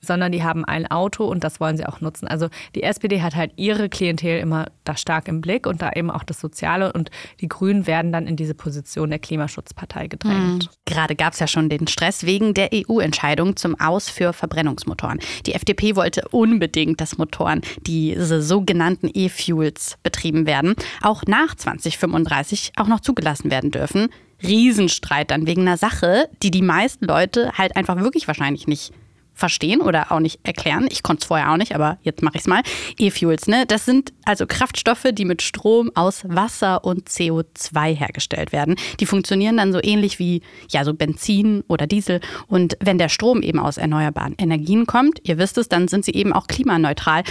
sondern 0.01 0.31
die 0.31 0.43
haben 0.43 0.65
ein 0.65 0.89
Auto 0.89 1.25
und 1.25 1.43
das 1.43 1.59
wollen 1.59 1.77
sie 1.77 1.85
auch 1.85 2.01
nutzen. 2.01 2.27
Also 2.27 2.49
die 2.73 2.83
SPD 2.83 3.21
hat 3.21 3.35
halt 3.35 3.51
ihre 3.57 3.89
Klientel 3.89 4.39
immer 4.39 4.67
da 4.85 4.97
stark 4.97 5.27
im 5.27 5.41
Blick 5.41 5.67
und 5.67 5.81
da 5.83 5.91
eben 5.91 6.09
auch 6.09 6.23
das 6.23 6.39
Soziale 6.39 6.91
und 6.91 7.11
die 7.41 7.47
Grünen 7.47 7.85
werden 7.85 8.11
dann 8.11 8.25
in 8.25 8.35
diese 8.35 8.55
Position 8.55 9.11
der 9.11 9.19
Klimaschutzpartei 9.19 10.07
gedrängt. 10.07 10.65
Mhm. 10.65 10.69
Gerade 10.85 11.15
gab 11.15 11.33
es 11.33 11.39
ja 11.39 11.47
schon 11.47 11.69
den 11.69 11.87
Stress 11.87 12.25
wegen 12.25 12.55
der 12.55 12.69
EU-Entscheidung 12.73 13.55
zum 13.55 13.79
Aus 13.79 14.09
für 14.09 14.33
Verbrennungsmotoren. 14.33 15.19
Die 15.45 15.53
FDP 15.53 15.95
wollte 15.95 16.27
unbedingt, 16.31 16.99
dass 17.01 17.19
Motoren, 17.19 17.61
diese 17.85 18.41
sogenannten 18.41 19.09
E-Fuels, 19.13 19.97
betrieben 20.01 20.47
werden, 20.47 20.75
auch 21.01 21.23
nach 21.27 21.53
2035 21.53 22.73
auch 22.79 22.87
noch 22.87 22.99
zugelassen 22.99 23.51
werden 23.51 23.71
dürfen. 23.71 24.09
Riesenstreit 24.41 25.31
dann 25.31 25.47
wegen 25.47 25.61
einer 25.61 25.77
Sache, 25.77 26.29
die 26.41 26.51
die 26.51 26.61
meisten 26.61 27.05
Leute 27.05 27.51
halt 27.57 27.75
einfach 27.75 27.97
wirklich 27.97 28.27
wahrscheinlich 28.27 28.67
nicht 28.67 28.93
verstehen 29.39 29.81
oder 29.81 30.11
auch 30.11 30.19
nicht 30.19 30.39
erklären. 30.43 30.87
Ich 30.91 31.01
konnte 31.01 31.21
es 31.21 31.27
vorher 31.27 31.51
auch 31.51 31.57
nicht, 31.57 31.73
aber 31.73 31.97
jetzt 32.03 32.21
mache 32.21 32.35
ich 32.35 32.41
es 32.41 32.47
mal. 32.47 32.61
E-Fuels, 32.99 33.47
ne? 33.47 33.65
Das 33.65 33.85
sind 33.85 34.13
also 34.25 34.45
Kraftstoffe, 34.45 35.07
die 35.13 35.25
mit 35.25 35.41
Strom 35.41 35.91
aus 35.95 36.23
Wasser 36.27 36.83
und 36.83 37.09
CO2 37.09 37.95
hergestellt 37.95 38.51
werden. 38.51 38.75
Die 38.99 39.05
funktionieren 39.05 39.57
dann 39.57 39.73
so 39.73 39.79
ähnlich 39.81 40.19
wie 40.19 40.41
ja 40.69 40.83
so 40.83 40.93
Benzin 40.93 41.63
oder 41.67 41.87
Diesel. 41.87 42.19
Und 42.47 42.77
wenn 42.81 42.97
der 42.97 43.09
Strom 43.09 43.41
eben 43.41 43.59
aus 43.59 43.77
erneuerbaren 43.77 44.35
Energien 44.37 44.85
kommt, 44.85 45.21
ihr 45.23 45.37
wisst 45.37 45.57
es, 45.57 45.69
dann 45.69 45.87
sind 45.87 46.05
sie 46.05 46.13
eben 46.13 46.33
auch 46.33 46.47
klimaneutral. 46.47 47.23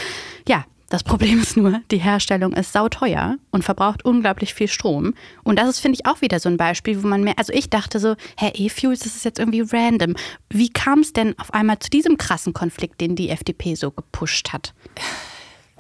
Ja, 0.49 0.65
das 0.89 1.05
Problem 1.05 1.41
ist 1.41 1.57
nur, 1.57 1.81
die 1.91 1.99
Herstellung 1.99 2.55
ist 2.55 2.73
sauteuer 2.73 3.37
und 3.51 3.63
verbraucht 3.63 4.05
unglaublich 4.05 4.55
viel 4.55 4.69
Strom. 4.69 5.15
Und 5.45 5.59
das 5.59 5.69
ist, 5.69 5.81
finde 5.81 5.99
ich, 6.01 6.07
auch 6.07 6.23
wieder 6.23 6.41
so 6.41 6.49
ein 6.49 6.57
Beispiel, 6.57 7.03
wo 7.03 7.07
man 7.07 7.23
mehr, 7.23 7.35
also 7.37 7.53
ich 7.53 7.69
dachte 7.69 7.99
so, 7.99 8.17
Herr 8.37 8.53
E-Fuels, 8.55 9.01
das 9.01 9.15
ist 9.15 9.25
jetzt 9.25 9.39
irgendwie 9.39 9.61
random. 9.61 10.17
Wie 10.49 10.71
kam 10.71 11.01
es 11.01 11.13
denn 11.13 11.39
auf 11.39 11.53
einmal 11.53 11.79
zu 11.79 11.91
diesem 11.91 12.17
krassen 12.17 12.55
Konflikt, 12.55 13.01
den 13.03 13.17
die 13.17 13.29
FDP 13.29 13.75
so 13.75 13.91
gepusht 13.91 14.53
hat? 14.53 14.73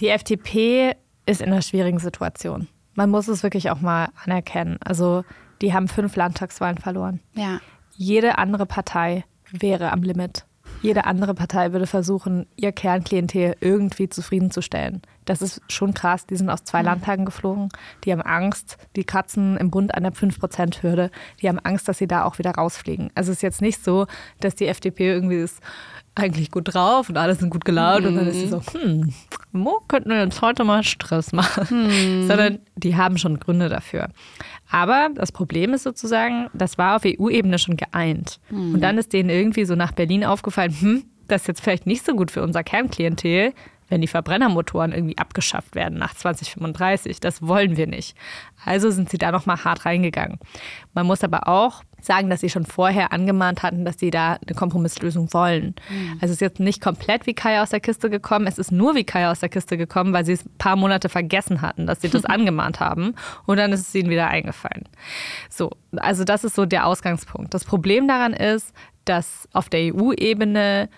Die 0.01 0.09
FDP 0.09 0.95
ist 1.25 1.41
in 1.41 1.53
einer 1.53 1.63
schwierigen 1.63 1.99
Situation. 1.99 2.69
Man 2.95 3.11
muss 3.11 3.29
es 3.29 3.43
wirklich 3.43 3.71
auch 3.71 3.81
mal 3.81 4.09
anerkennen. 4.25 4.77
Also, 4.85 5.25
die 5.63 5.73
haben 5.73 5.89
fünf 5.89 6.17
Landtagswahlen 6.17 6.79
verloren. 6.79 7.21
Ja. 7.35 7.61
Jede 7.97 8.39
andere 8.39 8.67
Partei 8.67 9.25
wäre 9.51 9.91
am 9.93 10.03
Limit. 10.03 10.45
Jede 10.83 11.05
andere 11.05 11.35
Partei 11.35 11.73
würde 11.73 11.87
versuchen, 11.87 12.47
ihr 12.57 12.73
Kernklientel 12.73 13.57
irgendwie 13.61 14.09
zufriedenzustellen. 14.09 15.03
Das 15.25 15.43
ist 15.43 15.61
schon 15.69 15.93
krass. 15.93 16.27
Die 16.27 16.37
sind 16.37 16.49
aus 16.49 16.65
zwei 16.65 16.81
mhm. 16.81 16.87
Landtagen 16.87 17.25
geflogen. 17.25 17.69
Die 18.05 18.13
haben 18.13 18.23
Angst, 18.23 18.79
die 18.97 19.05
kratzen 19.05 19.57
im 19.57 19.71
Bund 19.71 19.95
an 19.95 20.05
der 20.05 20.13
5%-Hürde. 20.13 21.11
Die 21.43 21.49
haben 21.49 21.59
Angst, 21.59 21.89
dass 21.89 21.99
sie 21.99 22.07
da 22.07 22.25
auch 22.25 22.39
wieder 22.39 22.53
rausfliegen. 22.53 23.11
Also 23.15 23.33
es 23.33 23.39
ist 23.39 23.43
jetzt 23.43 23.61
nicht 23.61 23.85
so, 23.85 24.07
dass 24.41 24.55
die 24.55 24.67
FDP 24.67 25.09
irgendwie 25.09 25.37
ist 25.37 25.61
eigentlich 26.19 26.51
gut 26.51 26.75
drauf 26.75 27.09
und 27.09 27.17
alle 27.17 27.35
sind 27.35 27.51
gut 27.51 27.65
gelaunt 27.65 28.03
mhm. 28.03 28.09
und 28.09 28.17
dann 28.17 28.27
ist 28.27 28.41
sie 28.41 28.49
so, 28.49 28.61
hm, 28.73 29.13
wo 29.53 29.81
könnten 29.89 30.11
wir 30.11 30.23
jetzt 30.23 30.43
heute 30.43 30.65
mal 30.65 30.83
Stress 30.83 31.33
machen? 31.33 31.87
Mhm. 31.87 32.27
Sondern 32.27 32.59
die 32.77 32.97
haben 32.97 33.19
schon 33.19 33.39
Gründe 33.39 33.69
dafür. 33.69 34.09
Aber 34.71 35.09
das 35.15 35.33
Problem 35.33 35.73
ist 35.73 35.83
sozusagen, 35.83 36.49
das 36.53 36.79
war 36.79 36.97
auf 36.97 37.03
EU-Ebene 37.05 37.59
schon 37.59 37.77
geeint. 37.77 38.41
Mhm. 38.51 38.75
Und 38.75 38.81
dann 38.81 38.99
ist 38.99 39.13
denen 39.13 39.31
irgendwie 39.31 39.65
so 39.65 39.75
nach 39.75 39.93
Berlin 39.93 40.25
aufgefallen, 40.25 40.75
hm, 40.79 41.05
das 41.27 41.43
ist 41.43 41.49
jetzt 41.49 41.61
vielleicht 41.61 41.87
nicht 41.87 42.05
so 42.05 42.15
gut 42.15 42.31
für 42.31 42.43
unser 42.43 42.63
Kernklientel, 42.65 43.53
wenn 43.89 44.01
die 44.01 44.07
Verbrennermotoren 44.07 44.93
irgendwie 44.93 45.19
abgeschafft 45.19 45.75
werden 45.75 45.99
nach 45.99 46.15
2035. 46.15 47.21
Das 47.21 47.43
wollen 47.47 47.77
wir 47.77 47.87
nicht. 47.87 48.17
Also 48.65 48.91
sind 48.91 49.11
sie 49.11 49.19
da 49.19 49.33
nochmal 49.33 49.65
hart 49.65 49.85
reingegangen. 49.85 50.39
Man 50.95 51.07
muss 51.07 51.25
aber 51.25 51.49
auch 51.49 51.83
sagen, 52.01 52.31
dass 52.31 52.41
sie 52.41 52.51
schon 52.51 52.65
vorher 52.65 53.13
angemahnt 53.13 53.63
hatten, 53.63 53.85
dass 53.85 53.99
sie 53.99 54.11
da 54.11 54.35
eine 54.35 54.55
Kompromisslösung 54.55 55.33
wollen. 55.33 55.75
Mhm. 55.89 56.13
Also 56.21 56.27
es 56.27 56.31
ist 56.33 56.41
jetzt 56.41 56.61
nicht 56.61 56.81
komplett 56.81 57.27
wie 57.27 57.35
Kai 57.35 57.61
aus 57.61 57.71
der 57.71 57.81
Kiste 57.81 58.09
gekommen, 58.11 58.47
es 58.47 58.59
ist 58.59 58.71
nur 58.71 58.95
wie 58.95 59.05
Kai 59.05 59.29
aus 59.29 59.41
der 59.41 59.49
Kiste 59.49 59.77
gekommen, 59.77 60.13
weil 60.13 60.25
sie 60.25 60.33
es 60.33 60.45
ein 60.45 60.59
paar 60.59 60.77
Monate 60.77 61.09
vergessen 61.09 61.61
hatten, 61.61 61.87
dass 61.87 62.01
sie 62.01 62.09
das 62.09 62.25
angemahnt 62.25 62.81
haben 62.81 63.15
und 63.47 63.57
dann 63.57 63.73
ist 63.73 63.89
es 63.89 63.95
ihnen 63.95 64.11
wieder 64.11 64.29
eingefallen. 64.29 64.85
So, 65.51 65.71
also 65.97 66.25
das 66.25 66.45
ist 66.45 66.55
so 66.55 66.67
der 66.67 66.87
Ausgangspunkt. 66.87 67.53
Das 67.55 67.65
Problem 67.65 68.07
daran 68.07 68.33
ist, 68.33 68.73
dass 69.05 69.49
auf 69.53 69.69
der 69.69 69.95
EU-Ebene 69.95 70.89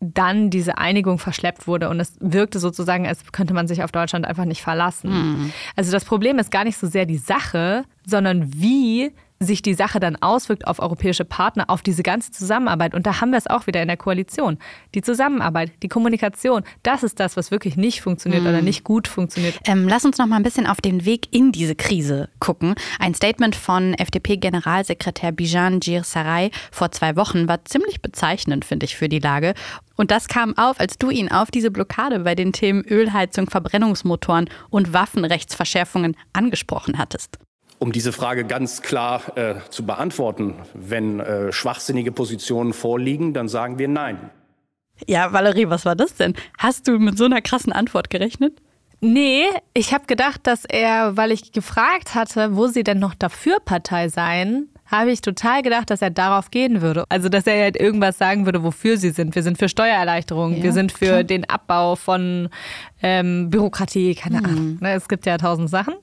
dann 0.00 0.48
diese 0.48 0.78
Einigung 0.78 1.18
verschleppt 1.18 1.66
wurde 1.66 1.90
und 1.90 2.00
es 2.00 2.16
wirkte 2.20 2.58
sozusagen, 2.58 3.06
als 3.06 3.32
könnte 3.32 3.52
man 3.52 3.68
sich 3.68 3.82
auf 3.84 3.92
Deutschland 3.92 4.26
einfach 4.26 4.46
nicht 4.46 4.62
verlassen. 4.62 5.10
Mhm. 5.10 5.52
Also 5.76 5.92
das 5.92 6.06
Problem 6.06 6.38
ist 6.38 6.50
gar 6.50 6.64
nicht 6.64 6.78
so 6.78 6.86
sehr 6.86 7.04
die 7.04 7.18
Sache, 7.18 7.84
sondern 8.06 8.50
wie 8.54 9.12
sich 9.42 9.62
die 9.62 9.72
Sache 9.72 10.00
dann 10.00 10.16
auswirkt 10.16 10.66
auf 10.66 10.80
europäische 10.80 11.24
Partner, 11.24 11.64
auf 11.68 11.80
diese 11.80 12.02
ganze 12.02 12.30
Zusammenarbeit. 12.30 12.94
Und 12.94 13.06
da 13.06 13.22
haben 13.22 13.30
wir 13.30 13.38
es 13.38 13.46
auch 13.46 13.66
wieder 13.66 13.80
in 13.80 13.88
der 13.88 13.96
Koalition. 13.96 14.58
Die 14.94 15.00
Zusammenarbeit, 15.00 15.72
die 15.82 15.88
Kommunikation, 15.88 16.62
das 16.82 17.02
ist 17.02 17.18
das, 17.18 17.38
was 17.38 17.50
wirklich 17.50 17.76
nicht 17.76 18.02
funktioniert 18.02 18.42
mhm. 18.42 18.48
oder 18.48 18.60
nicht 18.60 18.84
gut 18.84 19.08
funktioniert. 19.08 19.58
Ähm, 19.64 19.88
lass 19.88 20.04
uns 20.04 20.18
noch 20.18 20.26
mal 20.26 20.36
ein 20.36 20.42
bisschen 20.42 20.66
auf 20.66 20.82
den 20.82 21.06
Weg 21.06 21.34
in 21.34 21.52
diese 21.52 21.74
Krise 21.74 22.28
gucken. 22.38 22.74
Ein 22.98 23.14
Statement 23.14 23.56
von 23.56 23.94
FDP-Generalsekretär 23.94 25.32
Bijan 25.32 25.80
Gir 25.80 26.04
Sarai 26.04 26.50
vor 26.70 26.92
zwei 26.92 27.16
Wochen 27.16 27.48
war 27.48 27.64
ziemlich 27.64 28.02
bezeichnend, 28.02 28.66
finde 28.66 28.84
ich, 28.84 28.94
für 28.94 29.08
die 29.08 29.20
Lage. 29.20 29.54
Und 29.96 30.10
das 30.10 30.28
kam 30.28 30.56
auf, 30.58 30.78
als 30.80 30.98
du 30.98 31.08
ihn 31.08 31.30
auf 31.30 31.50
diese 31.50 31.70
Blockade 31.70 32.20
bei 32.20 32.34
den 32.34 32.52
Themen 32.52 32.84
Ölheizung, 32.84 33.48
Verbrennungsmotoren 33.48 34.50
und 34.68 34.92
Waffenrechtsverschärfungen 34.92 36.14
angesprochen 36.34 36.98
hattest. 36.98 37.38
Um 37.80 37.92
diese 37.92 38.12
Frage 38.12 38.44
ganz 38.44 38.82
klar 38.82 39.36
äh, 39.38 39.54
zu 39.70 39.86
beantworten, 39.86 40.54
wenn 40.74 41.18
äh, 41.18 41.50
schwachsinnige 41.50 42.12
Positionen 42.12 42.74
vorliegen, 42.74 43.32
dann 43.32 43.48
sagen 43.48 43.78
wir 43.78 43.88
Nein. 43.88 44.30
Ja, 45.06 45.32
Valerie, 45.32 45.70
was 45.70 45.86
war 45.86 45.96
das 45.96 46.14
denn? 46.14 46.34
Hast 46.58 46.86
du 46.86 46.98
mit 46.98 47.16
so 47.16 47.24
einer 47.24 47.40
krassen 47.40 47.72
Antwort 47.72 48.10
gerechnet? 48.10 48.60
Nee, 49.00 49.44
ich 49.72 49.94
habe 49.94 50.04
gedacht, 50.04 50.40
dass 50.42 50.66
er, 50.66 51.16
weil 51.16 51.32
ich 51.32 51.52
gefragt 51.52 52.14
hatte, 52.14 52.54
wo 52.54 52.66
sie 52.66 52.84
denn 52.84 52.98
noch 52.98 53.14
dafür 53.14 53.58
Partei 53.64 54.10
seien, 54.10 54.68
habe 54.90 55.12
ich 55.12 55.20
total 55.20 55.62
gedacht, 55.62 55.88
dass 55.88 56.02
er 56.02 56.10
darauf 56.10 56.50
gehen 56.50 56.82
würde. 56.82 57.04
Also, 57.08 57.28
dass 57.28 57.46
er 57.46 57.62
halt 57.62 57.76
irgendwas 57.78 58.18
sagen 58.18 58.44
würde, 58.44 58.62
wofür 58.62 58.96
sie 58.96 59.10
sind. 59.10 59.34
Wir 59.34 59.42
sind 59.42 59.56
für 59.56 59.68
Steuererleichterungen, 59.68 60.58
ja, 60.58 60.64
wir 60.64 60.72
sind 60.72 60.92
für 60.92 61.06
klar. 61.06 61.24
den 61.24 61.48
Abbau 61.48 61.96
von 61.96 62.48
ähm, 63.02 63.48
Bürokratie, 63.50 64.14
keine 64.14 64.40
mhm. 64.40 64.44
Ahnung. 64.44 64.78
Ne, 64.80 64.92
es 64.92 65.08
gibt 65.08 65.26
ja 65.26 65.38
tausend 65.38 65.70
Sachen. 65.70 65.94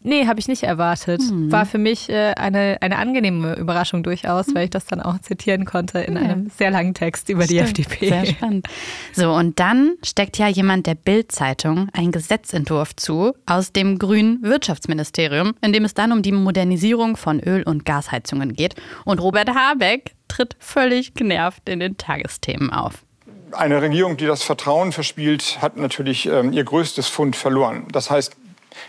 Nee, 0.00 0.26
habe 0.26 0.38
ich 0.38 0.46
nicht 0.46 0.62
erwartet. 0.62 1.20
Mhm. 1.20 1.50
War 1.50 1.66
für 1.66 1.78
mich 1.78 2.08
äh, 2.08 2.32
eine, 2.36 2.78
eine 2.80 2.98
angenehme 2.98 3.54
Überraschung 3.56 4.02
durchaus, 4.02 4.46
mhm. 4.46 4.54
weil 4.54 4.64
ich 4.64 4.70
das 4.70 4.86
dann 4.86 5.00
auch 5.00 5.18
zitieren 5.20 5.64
konnte 5.64 5.98
in 5.98 6.14
ja. 6.14 6.22
einem 6.22 6.50
sehr 6.56 6.70
langen 6.70 6.94
Text 6.94 7.28
über 7.28 7.44
Stimmt. 7.44 7.76
die 7.76 7.82
FDP. 7.82 8.08
Sehr 8.08 8.26
spannend. 8.26 8.68
So, 9.12 9.32
und 9.32 9.58
dann 9.58 9.96
steckt 10.04 10.38
ja 10.38 10.46
jemand 10.48 10.86
der 10.86 10.94
Bild-Zeitung 10.94 11.88
einen 11.92 12.12
Gesetzentwurf 12.12 12.94
zu 12.94 13.34
aus 13.46 13.72
dem 13.72 13.98
grünen 13.98 14.42
Wirtschaftsministerium, 14.42 15.54
in 15.62 15.72
dem 15.72 15.84
es 15.84 15.94
dann 15.94 16.12
um 16.12 16.22
die 16.22 16.32
Modernisierung 16.32 17.16
von 17.16 17.40
Öl- 17.40 17.64
und 17.64 17.84
Gasheizungen 17.84 18.54
geht. 18.54 18.76
Und 19.04 19.20
Robert 19.20 19.50
Habeck 19.50 20.12
tritt 20.28 20.56
völlig 20.60 21.14
genervt 21.14 21.68
in 21.68 21.80
den 21.80 21.96
Tagesthemen 21.96 22.70
auf 22.70 23.04
eine 23.52 23.80
Regierung, 23.80 24.18
die 24.18 24.26
das 24.26 24.42
Vertrauen 24.42 24.92
verspielt, 24.92 25.62
hat 25.62 25.78
natürlich 25.78 26.26
ähm, 26.26 26.52
ihr 26.52 26.64
größtes 26.64 27.08
Fund 27.08 27.34
verloren. 27.34 27.86
Das 27.92 28.10
heißt, 28.10 28.36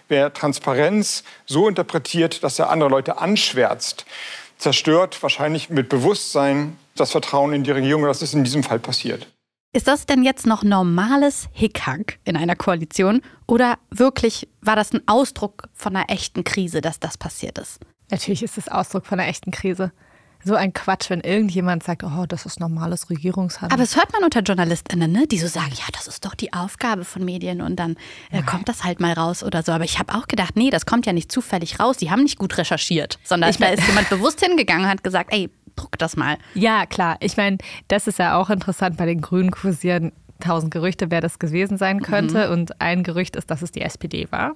Wer 0.07 0.33
Transparenz 0.33 1.23
so 1.45 1.67
interpretiert, 1.67 2.43
dass 2.43 2.59
er 2.59 2.69
andere 2.69 2.89
Leute 2.89 3.19
anschwärzt, 3.19 4.05
zerstört 4.57 5.21
wahrscheinlich 5.21 5.69
mit 5.69 5.89
Bewusstsein 5.89 6.77
das 6.95 7.11
Vertrauen 7.11 7.53
in 7.53 7.63
die 7.63 7.71
Regierung. 7.71 8.03
Das 8.03 8.21
ist 8.21 8.33
in 8.33 8.43
diesem 8.43 8.63
Fall 8.63 8.79
passiert. 8.79 9.27
Ist 9.71 9.87
das 9.87 10.07
denn 10.07 10.23
jetzt 10.23 10.47
noch 10.47 10.63
normales 10.63 11.47
Hickhack 11.51 12.19
in 12.25 12.35
einer 12.35 12.55
Koalition 12.55 13.21
oder 13.45 13.77
wirklich 13.91 14.47
war 14.61 14.75
das 14.75 14.91
ein 14.93 15.07
Ausdruck 15.07 15.69
von 15.73 15.95
einer 15.95 16.09
echten 16.09 16.43
Krise, 16.43 16.81
dass 16.81 16.99
das 16.99 17.19
passiert 17.19 17.59
ist? 17.59 17.79
Natürlich 18.09 18.41
ist 18.41 18.57
es 18.57 18.67
Ausdruck 18.67 19.05
von 19.05 19.19
einer 19.19 19.29
echten 19.29 19.51
Krise 19.51 19.91
so 20.43 20.55
ein 20.55 20.73
Quatsch, 20.73 21.09
wenn 21.09 21.21
irgendjemand 21.21 21.83
sagt, 21.83 22.03
oh, 22.03 22.25
das 22.27 22.45
ist 22.45 22.59
normales 22.59 23.09
Regierungshandeln. 23.09 23.73
Aber 23.73 23.83
es 23.83 23.95
hört 23.95 24.11
man 24.13 24.23
unter 24.23 24.41
JournalistInnen, 24.41 25.11
ne? 25.11 25.27
die 25.27 25.37
so 25.37 25.47
sagen, 25.47 25.71
ja, 25.73 25.85
das 25.93 26.07
ist 26.07 26.25
doch 26.25 26.35
die 26.35 26.53
Aufgabe 26.53 27.03
von 27.03 27.25
Medien 27.25 27.61
und 27.61 27.75
dann 27.77 27.97
äh, 28.31 28.41
kommt 28.41 28.69
das 28.69 28.83
halt 28.83 28.99
mal 28.99 29.13
raus 29.13 29.43
oder 29.43 29.63
so. 29.63 29.71
Aber 29.71 29.83
ich 29.83 29.99
habe 29.99 30.13
auch 30.15 30.27
gedacht, 30.27 30.55
nee, 30.55 30.69
das 30.69 30.85
kommt 30.85 31.05
ja 31.05 31.13
nicht 31.13 31.31
zufällig 31.31 31.79
raus. 31.79 31.97
Die 31.97 32.09
haben 32.09 32.23
nicht 32.23 32.39
gut 32.39 32.57
recherchiert, 32.57 33.19
sondern 33.23 33.49
ich 33.49 33.57
da 33.57 33.67
ist 33.67 33.85
jemand 33.85 34.09
bewusst 34.09 34.43
hingegangen 34.43 34.85
und 34.85 34.89
hat 34.89 35.03
gesagt, 35.03 35.33
ey, 35.33 35.49
druck 35.75 35.97
das 35.97 36.15
mal. 36.15 36.37
Ja, 36.53 36.85
klar. 36.85 37.17
Ich 37.19 37.37
meine, 37.37 37.57
das 37.87 38.07
ist 38.07 38.19
ja 38.19 38.37
auch 38.37 38.49
interessant 38.49 38.97
bei 38.97 39.05
den 39.05 39.21
Grünen 39.21 39.51
kursieren 39.51 40.11
tausend 40.39 40.71
Gerüchte, 40.71 41.11
wer 41.11 41.19
das 41.19 41.39
gewesen 41.39 41.77
sein 41.77 42.01
könnte. 42.01 42.47
Mhm. 42.47 42.53
Und 42.53 42.81
ein 42.81 43.03
Gerücht 43.03 43.35
ist, 43.35 43.51
dass 43.51 43.61
es 43.61 43.71
die 43.71 43.81
SPD 43.81 44.27
war 44.31 44.53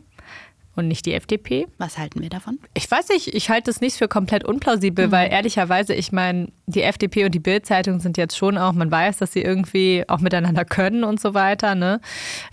und 0.76 0.88
nicht 0.88 1.06
die 1.06 1.14
FDP. 1.14 1.68
Was 1.78 1.98
halten 1.98 2.22
wir 2.22 2.30
davon? 2.30 2.60
Ich 2.74 2.90
weiß 2.90 3.10
nicht, 3.10 3.34
ich 3.34 3.50
halte 3.50 3.70
es 3.70 3.82
nicht 3.82 3.98
für 3.98 4.08
komplett 4.08 4.44
unplausibel, 4.44 5.08
mhm. 5.08 5.12
weil 5.12 5.32
ehrlicherweise, 5.32 5.94
ich 5.94 6.12
meine, 6.12 6.48
die 6.66 6.82
FDP 6.82 7.26
und 7.26 7.36
die 7.36 7.40
Bild-Zeitung 7.40 8.00
sind 8.00 8.18
jetzt 8.18 8.38
schon 8.38 8.58
auch, 8.58 8.74
man 8.74 8.90
weiß, 8.90 9.18
dass 9.18 9.34
sie 9.34 9.42
irgendwie 9.42 10.04
auch 10.08 10.20
miteinander 10.20 10.66
können 10.66 11.04
und 11.04 11.20
so 11.20 11.34
weiter. 11.34 11.76
Ne? 11.76 12.00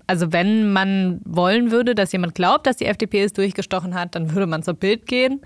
Also 0.06 0.32
wenn 0.32 0.72
man 0.72 1.20
wollen 1.24 1.70
würde, 1.70 1.94
dass 1.94 2.12
jemand 2.12 2.34
glaubt, 2.34 2.66
dass 2.66 2.76
die 2.76 2.86
FDP 2.86 3.22
es 3.22 3.32
durchgestochen 3.32 3.94
hat, 3.94 4.14
dann 4.14 4.34
würde 4.34 4.46
man 4.46 4.62
zur 4.62 4.74
Bild 4.74 5.06
gehen. 5.06 5.40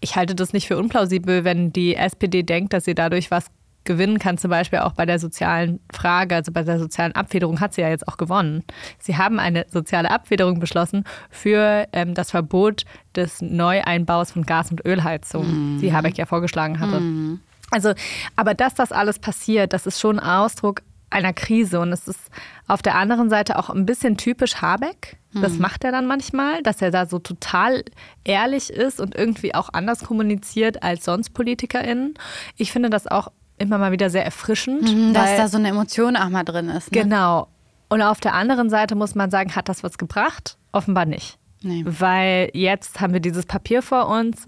Ich 0.00 0.16
halte 0.16 0.34
das 0.34 0.52
nicht 0.52 0.66
für 0.66 0.76
unplausibel, 0.76 1.44
wenn 1.44 1.72
die 1.72 1.94
SPD 1.94 2.42
denkt, 2.42 2.72
dass 2.72 2.84
sie 2.84 2.94
dadurch 2.94 3.30
was 3.30 3.46
gewinnen 3.84 4.18
kann, 4.18 4.38
zum 4.38 4.50
Beispiel 4.50 4.80
auch 4.80 4.92
bei 4.92 5.06
der 5.06 5.18
sozialen 5.18 5.80
Frage, 5.92 6.34
also 6.34 6.52
bei 6.52 6.62
der 6.62 6.78
sozialen 6.78 7.12
Abfederung 7.12 7.60
hat 7.60 7.74
sie 7.74 7.80
ja 7.80 7.88
jetzt 7.88 8.06
auch 8.06 8.16
gewonnen. 8.16 8.62
Sie 8.98 9.16
haben 9.16 9.40
eine 9.40 9.66
soziale 9.70 10.10
Abfederung 10.10 10.60
beschlossen 10.60 11.04
für 11.30 11.86
ähm, 11.92 12.14
das 12.14 12.30
Verbot 12.30 12.84
des 13.16 13.40
Neueinbaus 13.40 14.32
von 14.32 14.44
Gas- 14.44 14.70
und 14.70 14.84
Ölheizungen, 14.84 15.76
mhm. 15.76 15.80
die 15.80 15.92
Habeck 15.92 16.18
ja 16.18 16.26
vorgeschlagen 16.26 16.80
hatte. 16.80 17.00
Mhm. 17.00 17.40
Also, 17.70 17.92
aber 18.36 18.54
dass 18.54 18.74
das 18.74 18.92
alles 18.92 19.18
passiert, 19.18 19.72
das 19.72 19.86
ist 19.86 20.00
schon 20.00 20.18
Ausdruck 20.18 20.82
einer 21.10 21.32
Krise 21.32 21.80
und 21.80 21.92
es 21.92 22.06
ist 22.06 22.20
auf 22.66 22.82
der 22.82 22.94
anderen 22.94 23.30
Seite 23.30 23.58
auch 23.58 23.70
ein 23.70 23.86
bisschen 23.86 24.16
typisch 24.16 24.56
Habeck. 24.56 25.16
Das 25.34 25.54
mhm. 25.54 25.60
macht 25.60 25.84
er 25.84 25.92
dann 25.92 26.06
manchmal, 26.06 26.62
dass 26.62 26.80
er 26.80 26.90
da 26.90 27.06
so 27.06 27.18
total 27.18 27.84
ehrlich 28.24 28.70
ist 28.70 28.98
und 28.98 29.14
irgendwie 29.14 29.54
auch 29.54 29.68
anders 29.72 30.04
kommuniziert 30.04 30.82
als 30.82 31.04
sonst 31.04 31.30
PolitikerInnen. 31.30 32.14
Ich 32.56 32.72
finde 32.72 32.88
das 32.88 33.06
auch 33.06 33.30
immer 33.58 33.78
mal 33.78 33.92
wieder 33.92 34.10
sehr 34.10 34.24
erfrischend. 34.24 34.82
Mhm, 34.82 35.14
dass 35.14 35.36
da 35.36 35.48
so 35.48 35.58
eine 35.58 35.68
Emotion 35.68 36.16
auch 36.16 36.28
mal 36.28 36.44
drin 36.44 36.68
ist. 36.68 36.92
Ne? 36.92 37.02
Genau. 37.02 37.48
Und 37.88 38.02
auf 38.02 38.20
der 38.20 38.34
anderen 38.34 38.70
Seite 38.70 38.94
muss 38.94 39.14
man 39.14 39.30
sagen, 39.30 39.54
hat 39.56 39.68
das 39.68 39.82
was 39.82 39.98
gebracht? 39.98 40.58
Offenbar 40.72 41.06
nicht. 41.06 41.38
Nee. 41.62 41.84
Weil 41.86 42.50
jetzt 42.52 43.00
haben 43.00 43.12
wir 43.12 43.20
dieses 43.20 43.46
Papier 43.46 43.82
vor 43.82 44.08
uns 44.08 44.46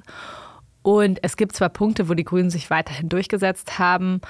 und 0.82 1.18
es 1.22 1.36
gibt 1.36 1.56
zwar 1.56 1.68
Punkte, 1.68 2.08
wo 2.08 2.14
die 2.14 2.24
Grünen 2.24 2.50
sich 2.50 2.70
weiterhin 2.70 3.08
durchgesetzt 3.08 3.78
haben, 3.78 4.20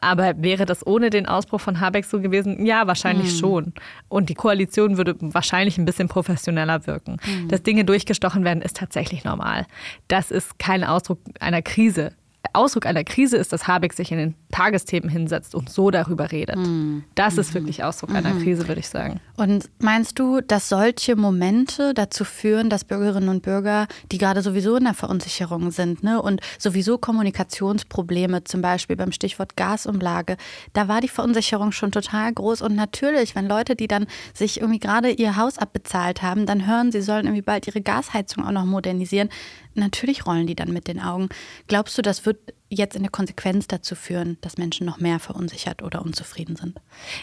aber 0.00 0.34
wäre 0.42 0.66
das 0.66 0.86
ohne 0.86 1.10
den 1.10 1.26
Ausbruch 1.26 1.60
von 1.60 1.80
Habeck 1.80 2.04
so 2.04 2.20
gewesen? 2.20 2.66
Ja, 2.66 2.86
wahrscheinlich 2.86 3.32
mhm. 3.34 3.38
schon. 3.38 3.72
Und 4.08 4.28
die 4.28 4.34
Koalition 4.34 4.98
würde 4.98 5.16
wahrscheinlich 5.20 5.78
ein 5.78 5.86
bisschen 5.86 6.08
professioneller 6.08 6.86
wirken. 6.86 7.16
Mhm. 7.24 7.48
Dass 7.48 7.62
Dinge 7.62 7.84
durchgestochen 7.84 8.44
werden, 8.44 8.60
ist 8.60 8.76
tatsächlich 8.76 9.24
normal. 9.24 9.66
Das 10.08 10.30
ist 10.30 10.58
kein 10.58 10.84
Ausdruck 10.84 11.20
einer 11.40 11.62
Krise. 11.62 12.12
Ausdruck 12.56 12.86
einer 12.86 13.04
Krise 13.04 13.36
ist, 13.36 13.52
dass 13.52 13.68
Habeck 13.68 13.92
sich 13.92 14.10
in 14.10 14.18
den 14.18 14.34
Tagesthemen 14.56 15.10
hinsetzt 15.10 15.54
und 15.54 15.68
so 15.68 15.90
darüber 15.90 16.32
redet. 16.32 16.56
Mhm. 16.56 17.04
Das 17.14 17.36
ist 17.36 17.52
wirklich 17.52 17.84
Ausdruck 17.84 18.08
mhm. 18.08 18.16
einer 18.16 18.32
Krise, 18.36 18.66
würde 18.68 18.80
ich 18.80 18.88
sagen. 18.88 19.20
Und 19.36 19.68
meinst 19.80 20.18
du, 20.18 20.40
dass 20.40 20.70
solche 20.70 21.14
Momente 21.14 21.92
dazu 21.92 22.24
führen, 22.24 22.70
dass 22.70 22.84
Bürgerinnen 22.84 23.28
und 23.28 23.42
Bürger, 23.42 23.86
die 24.10 24.16
gerade 24.16 24.40
sowieso 24.40 24.76
in 24.76 24.84
der 24.84 24.94
Verunsicherung 24.94 25.72
sind 25.72 26.02
ne, 26.02 26.22
und 26.22 26.40
sowieso 26.58 26.96
Kommunikationsprobleme, 26.96 28.44
zum 28.44 28.62
Beispiel 28.62 28.96
beim 28.96 29.12
Stichwort 29.12 29.58
Gasumlage, 29.58 30.38
da 30.72 30.88
war 30.88 31.02
die 31.02 31.08
Verunsicherung 31.08 31.70
schon 31.72 31.92
total 31.92 32.32
groß. 32.32 32.62
Und 32.62 32.74
natürlich, 32.74 33.34
wenn 33.34 33.48
Leute, 33.48 33.76
die 33.76 33.88
dann 33.88 34.06
sich 34.32 34.62
irgendwie 34.62 34.80
gerade 34.80 35.10
ihr 35.10 35.36
Haus 35.36 35.58
abbezahlt 35.58 36.22
haben, 36.22 36.46
dann 36.46 36.66
hören, 36.66 36.92
sie 36.92 37.02
sollen 37.02 37.26
irgendwie 37.26 37.42
bald 37.42 37.66
ihre 37.66 37.82
Gasheizung 37.82 38.46
auch 38.46 38.52
noch 38.52 38.64
modernisieren, 38.64 39.28
natürlich 39.74 40.24
rollen 40.24 40.46
die 40.46 40.56
dann 40.56 40.72
mit 40.72 40.88
den 40.88 40.98
Augen. 40.98 41.28
Glaubst 41.68 41.98
du, 41.98 42.00
das 42.02 42.24
wird 42.24 42.38
jetzt 42.68 42.96
in 42.96 43.02
der 43.02 43.10
Konsequenz 43.10 43.68
dazu 43.68 43.94
führen, 43.94 44.38
dass 44.40 44.58
Menschen 44.58 44.86
noch 44.86 44.98
mehr 44.98 45.20
verunsichert 45.20 45.82
oder 45.82 46.02
unzufrieden 46.02 46.56
sind? 46.56 46.80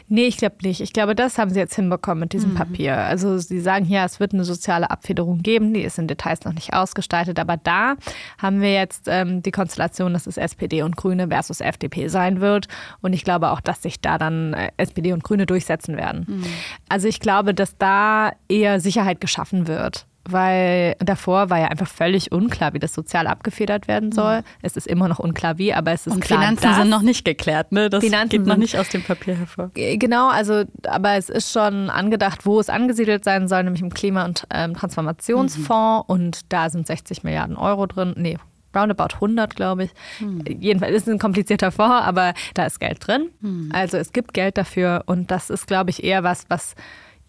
Nee, 0.08 0.26
ich 0.26 0.38
glaube 0.38 0.56
nicht. 0.64 0.80
Ich 0.80 0.94
glaube, 0.94 1.16
das 1.16 1.38
haben 1.38 1.52
sie 1.52 1.60
jetzt 1.60 1.76
hinbekommen 1.76 2.22
mit 2.22 2.34
diesem 2.34 2.52
mhm. 2.52 2.56
Papier. 2.56 2.98
Also 2.98 3.38
sie 3.38 3.60
sagen 3.60 3.86
ja, 3.86 4.06
es 4.06 4.20
wird 4.20 4.34
eine 4.34 4.46
soziale 4.46 4.90
Abfederung 4.90 5.44
geben, 5.44 5.74
die 5.74 5.82
ist 5.82 6.00
in 6.00 6.08
Details 6.08 6.46
noch 6.46 6.54
nicht 6.54 6.74
ausgestaltet, 6.74 7.40
aber 7.40 7.58
da 7.58 7.96
haben 8.38 8.62
wir 8.62 8.74
jetzt 8.74 9.08
ähm, 9.08 9.44
die 9.44 9.52
Konstellation, 9.52 10.14
dass 10.14 10.28
es 10.28 10.38
SPD 10.38 10.82
und 10.82 10.96
Grüne 10.96 11.28
versus 11.28 11.60
FDP 11.60 12.08
sein 12.08 12.40
wird. 12.40 12.68
Und 13.02 13.14
ich 13.14 13.24
glaube 13.24 13.52
auch, 13.52 13.62
dass 13.62 13.82
sich 13.82 14.00
da 14.00 14.18
dann 14.18 14.54
äh, 14.54 14.72
SPD 14.78 15.12
und 15.12 15.24
Grüne 15.24 15.46
durchsetzen 15.46 15.98
werden. 15.98 16.26
Mhm. 16.28 16.46
Also 16.88 17.08
ich 17.08 17.20
glaube, 17.20 17.54
dass 17.54 17.78
da 17.78 18.32
eher 18.48 18.80
Sicherheit 18.80 19.20
geschaffen 19.20 19.68
wird 19.68 20.06
weil 20.26 20.96
davor 21.00 21.50
war 21.50 21.60
ja 21.60 21.68
einfach 21.68 21.88
völlig 21.88 22.32
unklar, 22.32 22.74
wie 22.74 22.80
das 22.80 22.94
sozial 22.94 23.28
abgefedert 23.28 23.88
werden 23.88 24.12
soll. 24.12 24.40
Mhm. 24.40 24.46
Es 24.62 24.78
ist 24.78 24.88
immer 24.88 25.08
noch 25.08 25.20
unklar 25.20 25.58
wie, 25.58 25.74
aber 25.74 25.92
es 25.92 26.08
ist 26.08 26.14
Und 26.14 26.22
klar. 26.22 26.40
Finanzen 26.40 26.64
dass, 26.64 26.78
sind 26.78 26.90
noch 26.90 27.02
nicht 27.02 27.26
geklärt, 27.26 27.72
ne? 27.72 27.90
Das 27.90 28.04
Finanzen 28.04 28.30
geht 28.30 28.46
noch 28.46 28.58
nicht 28.58 28.78
aus 28.78 28.90
dem 28.90 29.04
Papier 29.04 29.36
hervor. 29.36 29.72
Genau, 29.74 30.30
also 30.30 30.64
aber 30.88 31.14
es 31.16 31.30
ist 31.30 31.52
schon 31.52 31.90
angedacht, 31.90 32.46
wo 32.46 32.60
es 32.60 32.70
angesiedelt 32.70 33.24
sein 33.24 33.48
soll, 33.48 33.64
nämlich 33.64 33.82
im 33.82 33.94
Klima- 33.94 34.26
und 34.26 34.46
ähm, 34.50 34.76
Transformationsfonds 34.76 36.08
mhm. 36.08 36.14
und 36.14 36.54
da 36.54 36.70
sind 36.70 36.88
60 36.88 37.24
Milliarden 37.24 37.58
Euro 37.58 37.86
drin. 37.86 38.14
Nee, 38.18 38.38
roundabout 38.76 39.16
100, 39.16 39.56
glaube 39.56 39.86
ich. 39.86 39.92
Hm. 40.20 40.44
Jedenfalls 40.60 40.96
ist 40.96 41.08
es 41.08 41.14
ein 41.14 41.20
komplizierter 41.20 41.72
Fonds, 41.72 42.06
aber 42.06 42.34
da 42.54 42.66
ist 42.66 42.80
Geld 42.80 43.06
drin. 43.06 43.30
Hm. 43.42 43.70
Also 43.74 43.98
es 43.98 44.14
gibt 44.14 44.34
Geld 44.34 44.58
dafür 44.58 45.04
und 45.06 45.32
das 45.32 45.50
ist, 45.50 45.68
glaube 45.68 45.90
ich, 45.90 46.04
eher 46.04 46.24
was, 46.24 46.46
was 46.50 46.76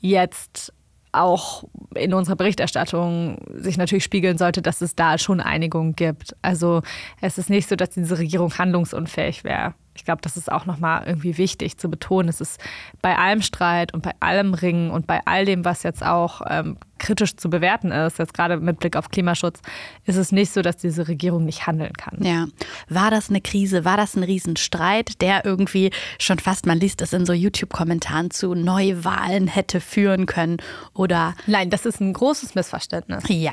jetzt 0.00 0.72
auch 1.14 1.64
in 1.94 2.14
unserer 2.14 2.36
Berichterstattung 2.36 3.38
sich 3.54 3.76
natürlich 3.76 4.04
spiegeln 4.04 4.38
sollte, 4.38 4.62
dass 4.62 4.80
es 4.80 4.94
da 4.94 5.18
schon 5.18 5.40
Einigung 5.40 5.94
gibt. 5.94 6.36
Also 6.42 6.82
es 7.20 7.38
ist 7.38 7.50
nicht 7.50 7.68
so, 7.68 7.76
dass 7.76 7.90
diese 7.90 8.18
Regierung 8.18 8.56
handlungsunfähig 8.56 9.44
wäre. 9.44 9.74
Ich 9.94 10.04
glaube, 10.04 10.22
das 10.22 10.36
ist 10.36 10.50
auch 10.50 10.66
nochmal 10.66 11.04
irgendwie 11.06 11.38
wichtig 11.38 11.78
zu 11.78 11.88
betonen. 11.88 12.28
Es 12.28 12.40
ist 12.40 12.60
bei 13.00 13.16
allem 13.16 13.42
Streit 13.42 13.94
und 13.94 14.02
bei 14.02 14.12
allem 14.20 14.54
Ringen 14.54 14.90
und 14.90 15.06
bei 15.06 15.20
all 15.24 15.44
dem, 15.44 15.64
was 15.64 15.82
jetzt 15.82 16.04
auch 16.04 16.42
ähm, 16.48 16.76
kritisch 16.98 17.36
zu 17.36 17.50
bewerten 17.50 17.92
ist, 17.92 18.18
jetzt 18.18 18.34
gerade 18.34 18.58
mit 18.58 18.78
Blick 18.78 18.96
auf 18.96 19.10
Klimaschutz, 19.10 19.60
ist 20.04 20.16
es 20.16 20.32
nicht 20.32 20.52
so, 20.52 20.62
dass 20.62 20.76
diese 20.76 21.06
Regierung 21.06 21.44
nicht 21.44 21.66
handeln 21.66 21.92
kann. 21.92 22.18
Ja. 22.22 22.46
War 22.88 23.10
das 23.10 23.30
eine 23.30 23.40
Krise? 23.40 23.84
War 23.84 23.96
das 23.96 24.16
ein 24.16 24.22
Riesenstreit, 24.22 25.20
der 25.20 25.44
irgendwie 25.44 25.90
schon 26.18 26.38
fast, 26.38 26.66
man 26.66 26.80
liest 26.80 27.02
es 27.02 27.12
in 27.12 27.26
so 27.26 27.32
YouTube-Kommentaren 27.32 28.30
zu, 28.30 28.54
Neuwahlen 28.54 29.48
hätte 29.48 29.80
führen 29.80 30.26
können? 30.26 30.56
Oder? 30.94 31.34
Nein, 31.46 31.70
das 31.70 31.86
ist 31.86 32.00
ein 32.00 32.12
großes 32.12 32.54
Missverständnis. 32.54 33.24
Ja. 33.28 33.52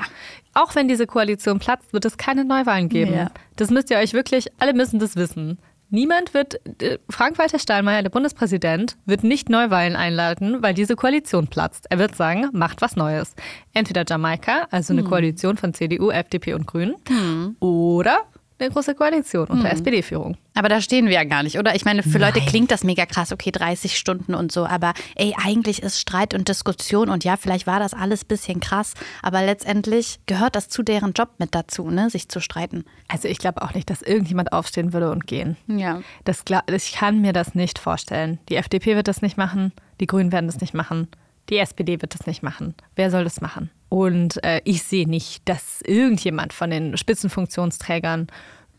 Auch 0.54 0.74
wenn 0.74 0.88
diese 0.88 1.06
Koalition 1.06 1.58
platzt, 1.58 1.92
wird 1.92 2.04
es 2.04 2.16
keine 2.16 2.44
Neuwahlen 2.44 2.88
geben. 2.88 3.14
Ja. 3.14 3.30
Das 3.56 3.70
müsst 3.70 3.90
ihr 3.90 3.98
euch 3.98 4.12
wirklich, 4.12 4.48
alle 4.58 4.72
müssen 4.74 4.98
das 4.98 5.16
wissen 5.16 5.58
Niemand 5.94 6.32
wird, 6.32 6.58
äh, 6.80 6.98
Frank-Walter 7.10 7.58
Steinmeier, 7.58 8.02
der 8.02 8.08
Bundespräsident, 8.08 8.96
wird 9.04 9.24
nicht 9.24 9.50
Neuwahlen 9.50 9.94
einleiten, 9.94 10.62
weil 10.62 10.72
diese 10.72 10.96
Koalition 10.96 11.48
platzt. 11.48 11.86
Er 11.90 11.98
wird 11.98 12.16
sagen, 12.16 12.48
macht 12.54 12.80
was 12.80 12.96
Neues. 12.96 13.34
Entweder 13.74 14.04
Jamaika, 14.08 14.68
also 14.70 14.94
eine 14.94 15.02
hm. 15.02 15.08
Koalition 15.10 15.58
von 15.58 15.74
CDU, 15.74 16.10
FDP 16.10 16.54
und 16.54 16.66
Grünen, 16.66 16.94
hm. 17.08 17.56
oder 17.60 18.22
eine 18.58 18.70
große 18.70 18.94
Koalition 18.94 19.46
unter 19.48 19.68
mhm. 19.68 19.72
SPD-Führung. 19.72 20.36
Aber 20.54 20.68
da 20.68 20.80
stehen 20.80 21.06
wir 21.06 21.14
ja 21.14 21.24
gar 21.24 21.42
nicht, 21.42 21.58
oder? 21.58 21.74
Ich 21.74 21.84
meine, 21.84 22.02
für 22.02 22.18
Nein. 22.18 22.32
Leute 22.34 22.46
klingt 22.46 22.70
das 22.70 22.84
mega 22.84 23.06
krass, 23.06 23.32
okay, 23.32 23.50
30 23.50 23.96
Stunden 23.96 24.34
und 24.34 24.52
so, 24.52 24.66
aber 24.66 24.92
ey, 25.16 25.34
eigentlich 25.42 25.82
ist 25.82 25.98
Streit 25.98 26.34
und 26.34 26.48
Diskussion 26.48 27.08
und 27.08 27.24
ja, 27.24 27.36
vielleicht 27.36 27.66
war 27.66 27.80
das 27.80 27.94
alles 27.94 28.24
ein 28.24 28.28
bisschen 28.28 28.60
krass, 28.60 28.94
aber 29.22 29.42
letztendlich 29.42 30.20
gehört 30.26 30.54
das 30.56 30.68
zu 30.68 30.82
deren 30.82 31.12
Job 31.12 31.30
mit 31.38 31.54
dazu, 31.54 31.90
ne, 31.90 32.10
sich 32.10 32.28
zu 32.28 32.40
streiten. 32.40 32.84
Also 33.08 33.28
ich 33.28 33.38
glaube 33.38 33.62
auch 33.62 33.74
nicht, 33.74 33.88
dass 33.90 34.02
irgendjemand 34.02 34.52
aufstehen 34.52 34.92
würde 34.92 35.10
und 35.10 35.26
gehen. 35.26 35.56
Ja. 35.66 36.02
Das, 36.24 36.44
ich 36.70 36.92
kann 36.92 37.20
mir 37.20 37.32
das 37.32 37.54
nicht 37.54 37.78
vorstellen. 37.78 38.38
Die 38.48 38.56
FDP 38.56 38.96
wird 38.96 39.08
das 39.08 39.22
nicht 39.22 39.36
machen, 39.36 39.72
die 40.00 40.06
Grünen 40.06 40.32
werden 40.32 40.46
das 40.46 40.60
nicht 40.60 40.74
machen. 40.74 41.08
Die 41.48 41.58
SPD 41.58 42.00
wird 42.00 42.14
das 42.14 42.26
nicht 42.26 42.42
machen. 42.42 42.74
Wer 42.96 43.10
soll 43.10 43.24
das 43.24 43.40
machen? 43.40 43.70
Und 43.88 44.42
äh, 44.44 44.60
ich 44.64 44.82
sehe 44.84 45.08
nicht, 45.08 45.48
dass 45.48 45.82
irgendjemand 45.82 46.52
von 46.52 46.70
den 46.70 46.96
Spitzenfunktionsträgern 46.96 48.28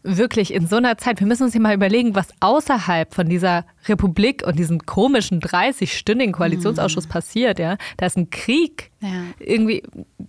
wirklich 0.04 0.54
in 0.54 0.68
so 0.68 0.76
einer 0.76 0.98
Zeit, 0.98 1.20
wir 1.20 1.28
müssen 1.28 1.44
uns 1.44 1.54
hier 1.54 1.62
mal 1.62 1.74
überlegen, 1.74 2.14
was 2.14 2.30
außerhalb 2.42 3.14
von 3.14 3.30
dieser 3.30 3.66
Republik 3.88 4.46
und 4.46 4.60
diesem 4.60 4.80
komischen 4.80 5.40
30-stündigen 5.40 6.34
Koalitionsausschuss 6.34 7.06
mhm. 7.08 7.12
passiert. 7.12 7.60
Ja? 7.60 7.78
Da 7.98 8.06
ist 8.06 8.18
ein 8.18 8.30
Krieg 8.30 8.92
ja. 9.00 9.10
irgendwie 9.40 9.84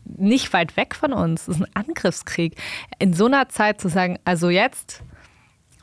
nicht 0.04 0.52
weit 0.52 0.76
weg 0.76 0.94
von 0.94 1.12
uns. 1.12 1.46
Das 1.46 1.56
ist 1.56 1.62
ein 1.62 1.70
Angriffskrieg. 1.74 2.56
In 2.98 3.14
so 3.14 3.26
einer 3.26 3.48
Zeit 3.48 3.80
zu 3.80 3.88
sagen, 3.88 4.18
also 4.24 4.48
jetzt 4.48 5.02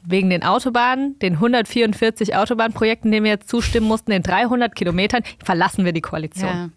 wegen 0.04 0.30
den 0.30 0.44
Autobahnen, 0.44 1.18
den 1.20 1.34
144 1.34 2.36
Autobahnprojekten, 2.36 3.12
denen 3.12 3.24
wir 3.24 3.32
jetzt 3.32 3.50
zustimmen 3.50 3.88
mussten, 3.88 4.12
den 4.12 4.24
300 4.24 4.76
Kilometern, 4.76 5.24
verlassen 5.44 5.86
wir 5.86 5.94
die 5.94 6.02
Koalition. 6.02 6.50
Ja. 6.50 6.70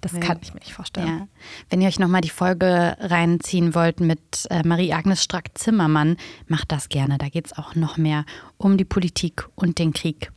Das 0.00 0.12
ja. 0.12 0.20
kann 0.20 0.38
ich 0.42 0.54
mir 0.54 0.60
nicht 0.60 0.72
vorstellen. 0.72 1.06
Ja. 1.06 1.28
Wenn 1.70 1.80
ihr 1.80 1.88
euch 1.88 1.98
nochmal 1.98 2.20
die 2.20 2.30
Folge 2.30 2.96
reinziehen 2.98 3.74
wollt 3.74 4.00
mit 4.00 4.46
äh, 4.50 4.66
Marie-Agnes 4.66 5.22
Strack-Zimmermann, 5.22 6.16
macht 6.46 6.72
das 6.72 6.88
gerne. 6.88 7.18
Da 7.18 7.28
geht 7.28 7.46
es 7.46 7.56
auch 7.56 7.74
noch 7.74 7.96
mehr 7.96 8.24
um 8.56 8.76
die 8.76 8.84
Politik 8.84 9.46
und 9.54 9.78
den 9.78 9.92
Krieg. 9.92 10.32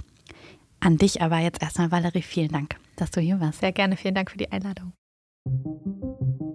An 0.80 0.97
dich 0.97 1.21
aber 1.21 1.38
jetzt 1.39 1.62
erstmal, 1.62 1.91
Valerie, 1.91 2.23
vielen 2.23 2.49
Dank, 2.49 2.75
dass 2.95 3.12
du 3.12 3.21
hier 3.21 3.39
warst. 3.39 3.60
Sehr 3.60 3.71
gerne, 3.71 3.97
vielen 3.97 4.15
Dank 4.15 4.32
für 4.32 4.38
die 4.38 4.51
Einladung. 4.51 4.93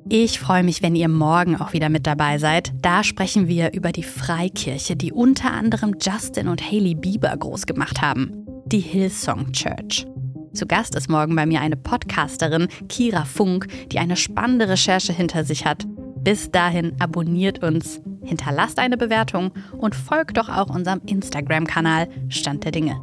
Ich 0.09 0.39
freue 0.39 0.63
mich, 0.63 0.83
wenn 0.83 0.95
ihr 0.95 1.09
morgen 1.09 1.57
auch 1.57 1.73
wieder 1.73 1.89
mit 1.89 2.07
dabei 2.07 2.39
seid. 2.39 2.73
Da 2.81 3.03
sprechen 3.03 3.49
wir 3.49 3.73
über 3.73 3.91
die 3.91 4.05
Freikirche, 4.05 4.95
die 4.95 5.13
unter 5.13 5.53
anderem 5.53 5.97
Justin 6.01 6.47
und 6.47 6.63
Hailey 6.63 6.95
Bieber 6.95 7.37
groß 7.37 7.67
gemacht 7.67 8.01
haben. 8.01 8.47
Die 8.67 8.79
Hillsong 8.79 9.51
Church. 9.51 10.07
Zu 10.53 10.67
Gast 10.67 10.95
ist 10.95 11.11
morgen 11.11 11.35
bei 11.35 11.45
mir 11.45 11.61
eine 11.61 11.77
Podcasterin, 11.77 12.69
Kira 12.89 13.25
Funk, 13.25 13.67
die 13.91 13.99
eine 13.99 14.17
spannende 14.17 14.69
Recherche 14.69 15.13
hinter 15.13 15.45
sich 15.45 15.67
hat. 15.67 15.85
Bis 16.23 16.53
dahin 16.53 16.93
abonniert 17.01 17.65
uns, 17.65 18.01
hinterlasst 18.23 18.79
eine 18.79 18.97
Bewertung 18.97 19.51
und 19.77 19.97
folgt 19.97 20.37
doch 20.37 20.49
auch 20.49 20.73
unserem 20.73 21.01
Instagram-Kanal 21.05 22.09
Stand 22.29 22.63
der 22.63 22.73
Dinge. 22.73 23.01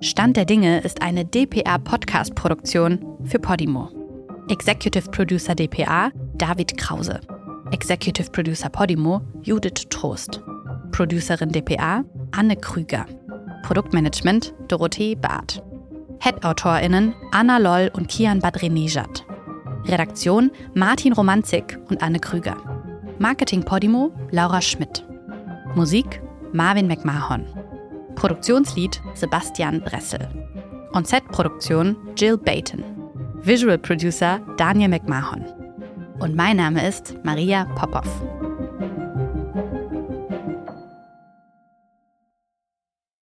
Stand 0.00 0.36
der 0.36 0.46
Dinge 0.46 0.80
ist 0.80 1.00
eine 1.00 1.24
DPA-Podcast-Produktion 1.24 2.98
für 3.24 3.38
Podimo. 3.38 4.05
Executive 4.48 5.10
Producer 5.10 5.54
DPA 5.56 6.12
David 6.36 6.78
Krause. 6.78 7.18
Executive 7.72 8.30
Producer 8.30 8.68
Podimo 8.68 9.20
Judith 9.42 9.88
Trost. 9.90 10.40
Producerin 10.92 11.50
DPA 11.50 12.04
Anne 12.30 12.54
Krüger. 12.54 13.06
Produktmanagement 13.64 14.54
Dorothee 14.68 15.16
Barth. 15.16 15.60
Head-AutorInnen 16.20 17.12
Anna 17.32 17.58
Loll 17.58 17.90
und 17.94 18.08
Kian 18.08 18.38
Badrenejad. 18.38 19.24
Redaktion 19.86 20.52
Martin 20.74 21.12
Romanzik 21.12 21.76
und 21.90 22.00
Anne 22.00 22.20
Krüger. 22.20 22.56
Marketing 23.18 23.64
Podimo 23.64 24.12
Laura 24.30 24.60
Schmidt. 24.62 25.04
Musik 25.74 26.22
Marvin 26.52 26.86
McMahon. 26.86 27.44
Produktionslied 28.14 29.00
Sebastian 29.14 29.80
Bressel. 29.80 30.20
On-Set-Produktion 30.92 31.96
Jill 32.14 32.38
Bayton. 32.38 32.95
Visual 33.46 33.78
Producer 33.78 34.40
Daniel 34.56 34.88
McMahon. 34.88 35.44
Und 36.18 36.34
mein 36.34 36.56
Name 36.56 36.84
ist 36.84 37.14
Maria 37.22 37.64
Popov. 37.76 38.04